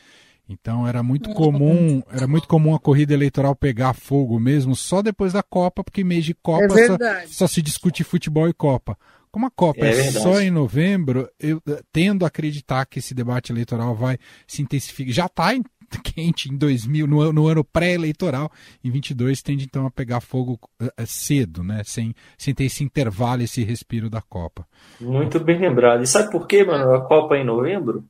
Então 0.47 0.87
era 0.87 1.01
muito 1.01 1.31
comum, 1.31 2.03
era 2.11 2.27
muito 2.27 2.47
comum 2.47 2.75
a 2.75 2.79
corrida 2.79 3.13
eleitoral 3.13 3.55
pegar 3.55 3.93
fogo 3.93 4.39
mesmo 4.39 4.75
só 4.75 5.01
depois 5.01 5.33
da 5.33 5.41
Copa, 5.41 5.83
porque 5.83 6.03
mês 6.03 6.23
de 6.23 6.35
Copa 6.35 6.79
é 6.79 6.87
só, 6.87 6.97
só, 7.27 7.47
se 7.47 7.61
discute 7.61 8.03
futebol 8.03 8.47
e 8.47 8.53
Copa. 8.53 8.97
Como 9.31 9.47
a 9.47 9.51
Copa 9.51 9.85
é, 9.85 9.89
é 9.89 10.11
só 10.11 10.39
em 10.39 10.51
novembro, 10.51 11.27
eu 11.39 11.61
eh, 11.67 11.81
tendo 11.91 12.23
a 12.23 12.29
acreditar 12.29 12.85
que 12.85 12.99
esse 12.99 13.13
debate 13.13 13.51
eleitoral 13.51 13.93
vai 13.93 14.17
se 14.47 14.61
intensificar. 14.61 15.13
Já 15.13 15.25
está 15.25 15.51
quente 16.03 16.51
em 16.51 16.57
2000, 16.57 17.07
no, 17.07 17.33
no 17.33 17.47
ano 17.47 17.63
pré-eleitoral, 17.63 18.51
em 18.83 18.89
22 18.89 19.41
tende 19.41 19.65
então 19.65 19.85
a 19.85 19.91
pegar 19.91 20.21
fogo 20.21 20.59
uh, 20.81 20.89
cedo, 21.05 21.63
né? 21.63 21.81
Sem, 21.83 22.13
sem 22.37 22.53
ter 22.53 22.65
esse 22.65 22.83
intervalo, 22.83 23.41
esse 23.41 23.63
respiro 23.63 24.09
da 24.09 24.21
Copa. 24.21 24.65
Muito 24.99 25.39
bem 25.39 25.59
lembrado. 25.59 26.03
E 26.03 26.07
sabe 26.07 26.31
por 26.31 26.47
quê, 26.47 26.63
mano? 26.63 26.93
A 26.93 27.01
Copa 27.01 27.35
é 27.35 27.41
em 27.41 27.45
novembro? 27.45 28.05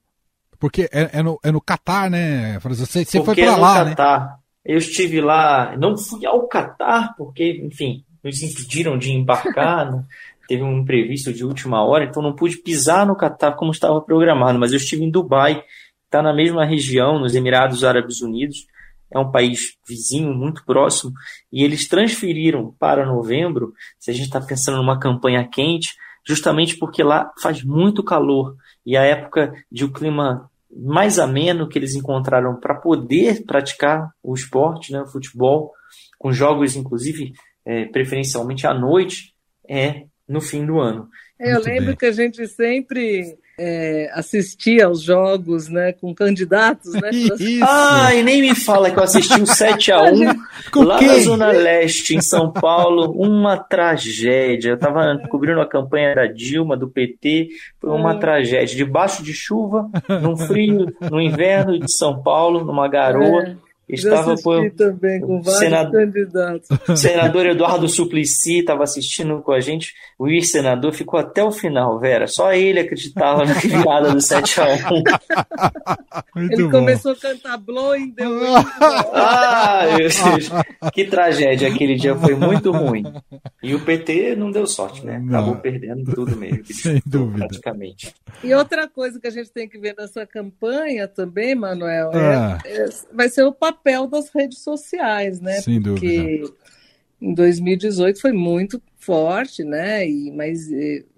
Porque 0.60 0.89
é, 0.91 1.20
é, 1.20 1.24
no, 1.24 1.39
é 1.43 1.51
no 1.51 1.62
Catar, 1.62 2.10
né? 2.10 2.60
Você, 2.60 3.06
você 3.06 3.24
foi 3.24 3.36
para 3.36 3.45
é 3.45 3.56
lá, 3.56 3.84
né? 3.84 3.89
Catar. 3.91 4.39
Eu 4.64 4.80
estive 4.80 5.22
lá, 5.22 5.76
não 5.78 5.95
fui 5.95 6.26
ao 6.26 6.47
Catar, 6.47 7.14
porque, 7.16 7.62
enfim, 7.64 8.03
nos 8.24 8.41
impediram 8.41 8.97
de 8.97 9.12
embarcar, 9.12 9.86
né? 9.91 10.03
teve 10.47 10.64
um 10.64 10.80
imprevisto 10.80 11.34
de 11.34 11.43
última 11.43 11.84
hora, 11.84 12.06
então 12.06 12.22
não 12.22 12.36
pude 12.36 12.58
pisar 12.58 13.06
no 13.06 13.16
Catar 13.16 13.53
como 13.53 13.72
estava 13.72 14.01
programado, 14.01 14.60
mas 14.60 14.72
eu 14.72 14.78
estive 14.78 15.03
em 15.03 15.10
Dubai, 15.10 15.64
está 16.06 16.22
na 16.22 16.34
mesma 16.34 16.66
região, 16.66 17.20
nos 17.20 17.36
Emirados 17.36 17.84
Árabes 17.84 18.22
Unidos, 18.22 18.66
é 19.12 19.20
um 19.20 19.32
país 19.32 19.76
vizinho, 19.88 20.34
muito 20.34 20.64
próximo, 20.66 21.14
e 21.51 21.64
eles 21.64 21.88
transferiram 21.88 22.76
para 22.80 23.06
novembro, 23.06 23.74
se 23.99 24.12
a 24.12 24.14
gente 24.14 24.26
está 24.26 24.41
pensando 24.41 24.78
numa 24.78 24.99
campanha 24.99 25.47
quente, 25.47 25.95
justamente 26.26 26.78
porque 26.78 27.03
lá 27.03 27.32
faz 27.41 27.63
muito 27.63 28.03
calor, 28.03 28.55
e 28.86 28.97
a 28.97 29.03
época 29.03 29.53
de 29.71 29.84
o 29.84 29.88
um 29.88 29.91
clima 29.91 30.49
mais 30.71 31.19
ameno 31.19 31.69
que 31.69 31.80
eles 31.80 31.95
encontraram 31.95 32.59
para 32.59 32.76
poder 32.76 33.45
praticar 33.45 34.11
o 34.21 34.34
esporte, 34.34 34.91
né, 34.91 35.01
o 35.01 35.07
futebol, 35.07 35.71
com 36.19 36.34
jogos, 36.34 36.76
inclusive, 36.76 37.34
é, 37.65 37.86
preferencialmente 37.86 38.67
à 38.67 38.73
noite, 38.73 39.34
é 39.67 40.05
no 40.28 40.41
fim 40.41 40.65
do 40.65 40.80
ano. 40.80 41.07
Eu 41.39 41.61
lembro 41.61 41.88
bem. 41.88 41.95
que 41.95 42.05
a 42.05 42.11
gente 42.11 42.47
sempre 42.47 43.38
é, 43.58 44.10
assistia 44.14 44.86
aos 44.86 45.01
jogos 45.01 45.70
né, 45.70 45.93
com 45.93 46.14
candidatos. 46.14 46.93
Né, 46.93 47.10
Isso. 47.14 47.64
Ai, 47.64 48.24
nem 48.24 48.41
me 48.41 48.56
fala 48.56 48.91
que 48.91 48.99
eu 48.99 49.03
assisti 49.03 49.39
o 49.39 49.45
7x1 49.45 50.36
lá 50.84 50.99
quem? 50.99 51.08
na 51.08 51.20
Zona 51.20 51.51
Leste, 51.51 52.16
em 52.16 52.22
São 52.22 52.51
Paulo. 52.51 53.12
Uma 53.12 53.58
tragédia. 53.58 54.70
Eu 54.70 54.76
estava 54.76 55.18
cobrindo 55.30 55.62
a 55.62 55.68
campanha 55.68 56.16
da 56.16 56.28
Dilma, 56.28 56.76
do 56.76 56.89
PT. 56.89 57.49
Foi 57.80 57.91
uma 57.91 58.14
é. 58.14 58.18
tragédia. 58.18 58.76
Debaixo 58.76 59.24
de 59.24 59.34
chuva, 59.34 59.89
num 60.22 60.36
frio, 60.36 60.93
no 61.10 61.22
inverno 61.22 61.80
de 61.80 61.91
São 61.91 62.22
Paulo, 62.22 62.64
numa 62.64 62.88
garoa. 62.88 63.43
É. 63.43 63.64
Estava 63.88 64.36
por 64.36 64.71
também 64.71 65.21
com 65.21 65.41
vários 65.41 65.59
senador, 65.59 65.91
candidatos. 65.91 66.67
Senador 66.99 67.45
Eduardo 67.45 67.88
Suplicy 67.88 68.59
estava 68.59 68.83
assistindo 68.83 69.39
com 69.43 69.51
a 69.51 69.59
gente. 69.59 69.93
O 70.17 70.27
ex-senador 70.27 70.91
ficou 70.91 71.19
até 71.19 71.43
o 71.43 71.51
final, 71.51 71.99
Vera. 71.99 72.25
Só 72.25 72.51
ele 72.51 72.79
acreditava 72.79 73.45
na 73.45 73.53
virada 73.53 74.11
do 74.11 74.19
7 74.19 74.61
a 74.61 74.65
1 76.36 76.41
Ele 76.51 76.63
bom. 76.63 76.71
começou 76.71 77.11
a 77.11 77.15
cantar 77.15 77.57
Blowing 77.57 78.11
the 78.11 78.27
Wind. 78.27 78.65
ah, 79.13 79.86
que 80.91 81.05
tragédia. 81.05 81.67
Aquele 81.67 81.95
dia 81.95 82.15
foi 82.15 82.33
muito 82.33 82.71
ruim. 82.71 83.03
E 83.61 83.75
o 83.75 83.86
PT 83.86 84.36
não 84.36 84.49
deu 84.49 84.65
sorte, 84.65 85.05
né? 85.05 85.23
Acabou 85.27 85.53
não. 85.53 85.61
perdendo 85.61 86.11
tudo 86.11 86.36
mesmo. 86.36 86.65
Sem 86.73 87.01
dúvida. 87.05 87.47
Praticamente. 87.47 88.15
E 88.43 88.53
outra 88.53 88.88
coisa 88.88 89.19
que 89.19 89.27
a 89.27 89.31
gente 89.31 89.51
tem 89.51 89.69
que 89.69 89.77
ver 89.77 89.93
nessa 89.95 90.25
campanha 90.25 91.07
também, 91.07 91.53
Manuel, 91.53 92.11
é, 92.13 92.36
ah. 92.36 92.57
é, 92.65 92.86
vai 93.13 93.29
ser 93.29 93.43
o 93.43 93.53
papel 93.53 93.74
papel 93.76 94.07
das 94.07 94.30
redes 94.30 94.59
sociais, 94.59 95.39
né? 95.41 95.61
Sem 95.61 95.82
Porque 95.82 96.39
dúvida. 96.39 96.57
em 97.21 97.34
2018 97.34 98.19
foi 98.19 98.32
muito 98.32 98.82
forte, 98.97 99.63
né? 99.63 100.07
E, 100.07 100.32
mas 100.32 100.69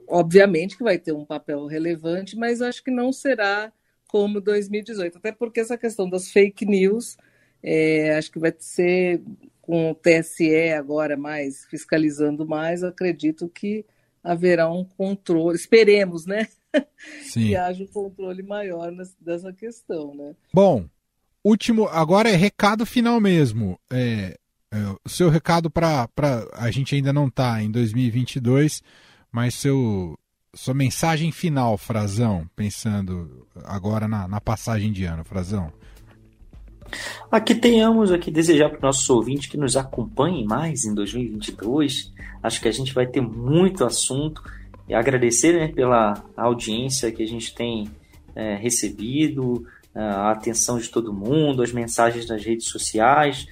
obviamente 0.07 0.77
que 0.77 0.83
vai 0.83 0.97
ter 0.97 1.11
um 1.11 1.25
papel 1.25 1.65
relevante, 1.65 2.35
mas 2.35 2.61
acho 2.61 2.83
que 2.83 2.91
não 2.91 3.11
será 3.11 3.71
como 4.07 4.39
2018, 4.39 5.17
até 5.17 5.31
porque 5.31 5.59
essa 5.59 5.77
questão 5.77 6.09
das 6.09 6.31
fake 6.31 6.65
news, 6.65 7.17
é, 7.61 8.15
acho 8.15 8.31
que 8.31 8.39
vai 8.39 8.53
ser 8.57 9.21
com 9.61 9.91
o 9.91 9.95
TSE 9.95 10.71
agora 10.71 11.17
mais 11.17 11.65
fiscalizando 11.65 12.47
mais, 12.47 12.83
acredito 12.83 13.49
que 13.49 13.85
haverá 14.23 14.71
um 14.71 14.85
controle, 14.85 15.57
esperemos, 15.57 16.25
né? 16.25 16.47
Sim. 17.23 17.47
que 17.47 17.55
haja 17.55 17.83
um 17.83 17.87
controle 17.87 18.43
maior 18.43 18.93
dessa 19.19 19.51
questão, 19.51 20.15
né? 20.15 20.35
Bom, 20.53 20.87
último, 21.47 21.87
agora 21.87 22.29
é 22.29 22.35
recado 22.35 22.85
final 22.85 23.19
mesmo. 23.19 23.79
É, 23.91 24.37
é 24.71 24.77
o 25.05 25.09
seu 25.09 25.29
recado 25.29 25.69
para. 25.69 26.07
A 26.53 26.69
gente 26.71 26.95
ainda 26.95 27.13
não 27.13 27.27
está 27.27 27.61
em 27.61 27.71
2022, 27.71 28.83
mas 29.31 29.53
seu, 29.53 30.17
sua 30.53 30.73
mensagem 30.73 31.31
final, 31.31 31.77
Frazão, 31.77 32.49
pensando 32.55 33.47
agora 33.63 34.07
na, 34.07 34.27
na 34.27 34.41
passagem 34.41 34.91
de 34.91 35.05
ano, 35.05 35.23
Frazão. 35.23 35.71
Aqui 37.29 37.53
tenhamos 37.53 38.11
aqui 38.11 38.31
desejar 38.31 38.69
para 38.69 38.77
os 38.77 38.83
nossos 38.83 39.09
ouvintes 39.09 39.47
que 39.47 39.57
nos 39.57 39.75
acompanhem 39.75 40.45
mais 40.45 40.85
em 40.85 40.93
2022. 40.93 42.13
Acho 42.41 42.61
que 42.61 42.67
a 42.67 42.71
gente 42.71 42.93
vai 42.93 43.05
ter 43.05 43.21
muito 43.21 43.83
assunto 43.83 44.41
e 44.87 44.93
agradecer 44.93 45.53
né, 45.53 45.67
pela 45.67 46.23
audiência 46.35 47.11
que 47.11 47.21
a 47.21 47.27
gente 47.27 47.53
tem 47.53 47.89
é, 48.33 48.55
recebido, 48.55 49.65
a 49.99 50.31
atenção 50.31 50.77
de 50.77 50.89
todo 50.89 51.13
mundo, 51.13 51.63
as 51.63 51.71
mensagens 51.71 52.27
nas 52.27 52.43
redes 52.43 52.67
sociais. 52.67 53.47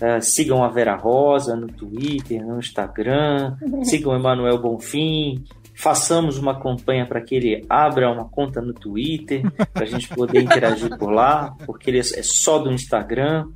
Uh, 0.00 0.22
sigam 0.22 0.62
a 0.62 0.68
Vera 0.68 0.94
Rosa 0.94 1.56
no 1.56 1.66
Twitter, 1.66 2.46
no 2.46 2.60
Instagram, 2.60 3.56
sigam 3.82 4.12
o 4.12 4.16
Emanuel 4.16 4.56
Bonfim, 4.58 5.44
façamos 5.74 6.38
uma 6.38 6.60
campanha 6.60 7.06
para 7.06 7.20
que 7.20 7.34
ele 7.34 7.64
abra 7.68 8.10
uma 8.10 8.28
conta 8.28 8.60
no 8.60 8.72
Twitter, 8.72 9.42
para 9.72 9.84
a 9.84 9.86
gente 9.86 10.08
poder 10.08 10.42
interagir 10.42 10.96
por 10.98 11.10
lá, 11.10 11.56
porque 11.64 11.90
ele 11.90 11.98
é 11.98 12.22
só 12.22 12.58
do 12.58 12.72
Instagram. 12.72 13.48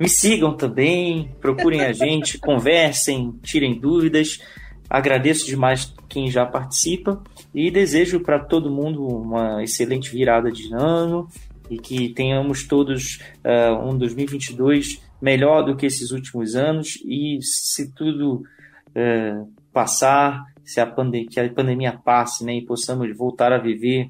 Me 0.00 0.08
sigam 0.08 0.56
também, 0.56 1.30
procurem 1.40 1.82
a 1.82 1.92
gente, 1.92 2.36
conversem, 2.40 3.32
tirem 3.42 3.78
dúvidas. 3.78 4.40
Agradeço 4.88 5.44
demais 5.44 5.94
quem 6.08 6.30
já 6.30 6.46
participa 6.46 7.22
e 7.54 7.70
desejo 7.70 8.20
para 8.20 8.38
todo 8.38 8.70
mundo 8.70 9.06
uma 9.06 9.62
excelente 9.62 10.10
virada 10.10 10.50
de 10.50 10.72
ano, 10.72 11.28
e 11.70 11.78
que 11.78 12.10
tenhamos 12.10 12.66
todos 12.66 13.20
uh, 13.44 13.88
um 13.88 13.96
2022 13.96 15.02
melhor 15.20 15.62
do 15.62 15.76
que 15.76 15.86
esses 15.86 16.10
últimos 16.10 16.54
anos 16.54 16.98
e 17.04 17.38
se 17.42 17.92
tudo 17.92 18.42
uh, 18.90 19.52
passar, 19.72 20.44
se 20.64 20.80
a 20.80 20.86
que 21.30 21.40
a 21.40 21.48
pandemia 21.52 21.92
passe 21.92 22.44
né, 22.44 22.56
e 22.56 22.66
possamos 22.66 23.16
voltar 23.16 23.52
a 23.52 23.58
viver 23.58 24.08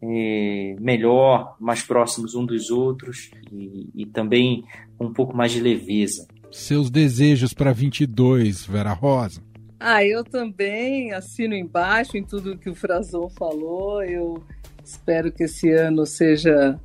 eh, 0.00 0.76
melhor, 0.80 1.56
mais 1.60 1.82
próximos 1.82 2.34
um 2.34 2.46
dos 2.46 2.70
outros 2.70 3.30
e, 3.52 3.90
e 3.94 4.06
também 4.06 4.64
um 4.98 5.12
pouco 5.12 5.36
mais 5.36 5.52
de 5.52 5.60
leveza. 5.60 6.26
Seus 6.50 6.90
desejos 6.90 7.52
para 7.52 7.72
22, 7.72 8.64
Vera 8.64 8.92
Rosa? 8.92 9.42
Ah, 9.78 10.04
eu 10.04 10.24
também 10.24 11.12
assino 11.12 11.54
embaixo 11.54 12.16
em 12.16 12.24
tudo 12.24 12.58
que 12.58 12.70
o 12.70 12.74
Frazão 12.74 13.28
falou. 13.28 14.02
Eu 14.02 14.42
espero 14.84 15.30
que 15.30 15.44
esse 15.44 15.70
ano 15.70 16.06
seja 16.06 16.78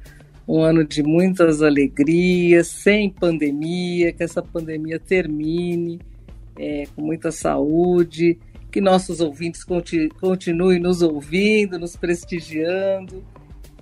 um 0.48 0.62
ano 0.62 0.84
de 0.84 1.02
muitas 1.02 1.62
alegrias, 1.62 2.68
sem 2.68 3.10
pandemia, 3.10 4.12
que 4.12 4.24
essa 4.24 4.42
pandemia 4.42 5.00
termine 5.00 6.00
é, 6.58 6.84
com 6.96 7.02
muita 7.02 7.32
saúde, 7.32 8.38
que 8.72 8.82
nossos 8.82 9.20
ouvintes 9.20 9.64
continu 9.64 10.10
continuem 10.20 10.80
nos 10.80 11.02
ouvindo, 11.02 11.80
nos 11.80 11.96
prestigiando 11.96 13.24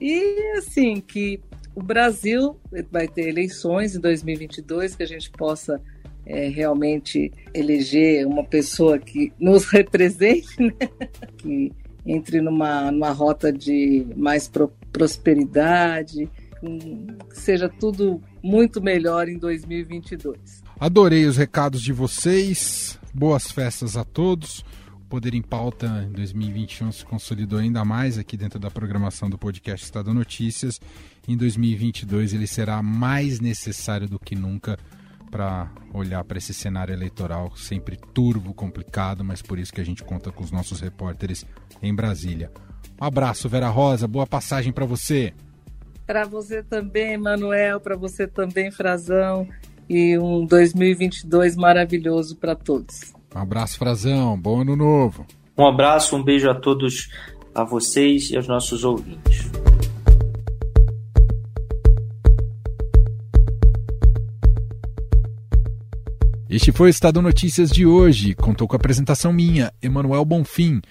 e 0.02 0.58
assim 0.58 1.00
que 1.00 1.40
o 1.76 1.82
Brasil 1.82 2.58
vai 2.92 3.08
ter 3.08 3.30
eleições 3.30 3.96
em 3.96 4.00
2022, 4.00 4.96
que 4.96 5.04
a 5.04 5.08
gente 5.08 5.30
possa 5.30 5.80
é, 6.26 6.48
realmente 6.48 7.32
eleger 7.54 8.26
uma 8.26 8.44
pessoa 8.44 8.98
que 8.98 9.32
nos 9.40 9.66
represente, 9.72 10.60
né? 10.60 10.74
que 11.38 11.72
entre 12.04 12.42
numa, 12.42 12.92
numa 12.92 13.12
rota 13.12 13.54
de 13.54 14.08
mais 14.16 14.48
pro, 14.48 14.74
prosperidade, 14.92 16.28
que 16.62 17.08
seja 17.32 17.68
tudo 17.68 18.22
muito 18.44 18.82
melhor 18.82 19.28
em 19.28 19.38
2022. 19.38 20.64
Adorei 20.80 21.26
os 21.26 21.38
recados 21.38 21.82
de 21.82 21.92
vocês. 21.92 23.00
Boas 23.14 23.52
festas 23.52 23.98
a 23.98 24.04
todos. 24.04 24.64
O 24.94 25.06
Poder 25.10 25.34
em 25.34 25.42
Pauta 25.42 26.06
em 26.08 26.12
2021 26.12 26.92
se 26.92 27.06
consolidou 27.06 27.60
ainda 27.60 27.84
mais 27.84 28.18
aqui 28.18 28.38
dentro 28.38 28.60
da 28.60 28.72
programação 28.72 29.30
do 29.30 29.38
podcast 29.38 29.84
Estado 29.84 30.14
Notícias. 30.14 30.80
Em 31.28 31.36
2022 31.36 32.34
ele 32.34 32.48
será 32.48 32.82
mais 32.82 33.40
necessário 33.40 34.08
do 34.08 34.20
que 34.20 34.36
nunca 34.36 34.78
para 35.30 35.72
olhar 35.94 36.24
para 36.26 36.38
esse 36.38 36.54
cenário 36.54 36.94
eleitoral 36.94 37.56
sempre 37.56 37.98
turvo, 38.14 38.54
complicado, 38.54 39.24
mas 39.24 39.42
por 39.42 39.58
isso 39.58 39.74
que 39.74 39.82
a 39.82 39.86
gente 39.86 40.04
conta 40.04 40.32
com 40.32 40.44
os 40.44 40.52
nossos 40.52 40.82
repórteres 40.82 41.46
em 41.82 41.96
Brasília. 41.96 42.52
Um 43.02 43.06
abraço, 43.06 43.50
Vera 43.50 43.70
Rosa, 43.70 44.08
boa 44.08 44.28
passagem 44.28 44.72
para 44.74 44.86
você. 44.86 45.34
Para 46.12 46.26
você 46.26 46.62
também, 46.62 47.18
Manuel, 47.18 47.80
para 47.80 47.96
você 47.96 48.28
também, 48.28 48.70
Frazão, 48.70 49.48
e 49.90 50.20
um 50.20 50.46
2022 50.46 51.56
maravilhoso 51.56 52.36
para 52.36 52.54
todos. 52.54 53.14
Um 53.34 53.40
abraço, 53.40 53.78
Frazão. 53.78 54.38
Bom 54.38 54.60
ano 54.60 54.76
novo. 54.76 55.26
Um 55.58 55.66
abraço, 55.66 56.14
um 56.18 56.22
beijo 56.22 56.50
a 56.50 56.54
todos, 56.54 57.10
a 57.56 57.64
vocês 57.64 58.30
e 58.30 58.36
aos 58.36 58.46
nossos 58.46 58.84
ouvintes. 58.84 59.50
Este 66.50 66.74
foi 66.74 66.88
o 66.88 66.90
Estado 66.90 67.22
Notícias 67.22 67.70
de 67.70 67.86
hoje. 67.86 68.36
Contou 68.36 68.68
com 68.68 68.76
a 68.76 68.80
apresentação 68.80 69.32
minha, 69.32 69.72
Emanuel 69.82 70.26
Bonfim. 70.26 70.82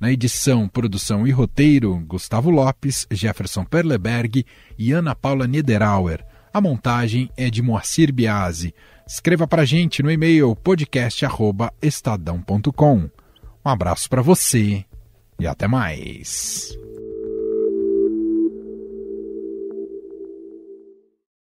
Na 0.00 0.12
edição, 0.12 0.68
produção 0.68 1.26
e 1.26 1.32
roteiro, 1.32 1.98
Gustavo 2.06 2.50
Lopes, 2.50 3.06
Jefferson 3.10 3.64
Perleberg 3.64 4.44
e 4.78 4.92
Ana 4.92 5.12
Paula 5.14 5.46
Niederauer. 5.46 6.22
A 6.52 6.60
montagem 6.60 7.30
é 7.36 7.48
de 7.50 7.62
Moacir 7.62 8.12
Biasi. 8.12 8.74
Escreva 9.06 9.48
para 9.48 9.64
gente 9.64 10.02
no 10.02 10.10
e-mail 10.10 10.54
podcast@estadão.com. 10.54 13.10
Um 13.64 13.68
abraço 13.68 14.08
para 14.08 14.22
você 14.22 14.84
e 15.38 15.46
até 15.46 15.66
mais. 15.66 16.76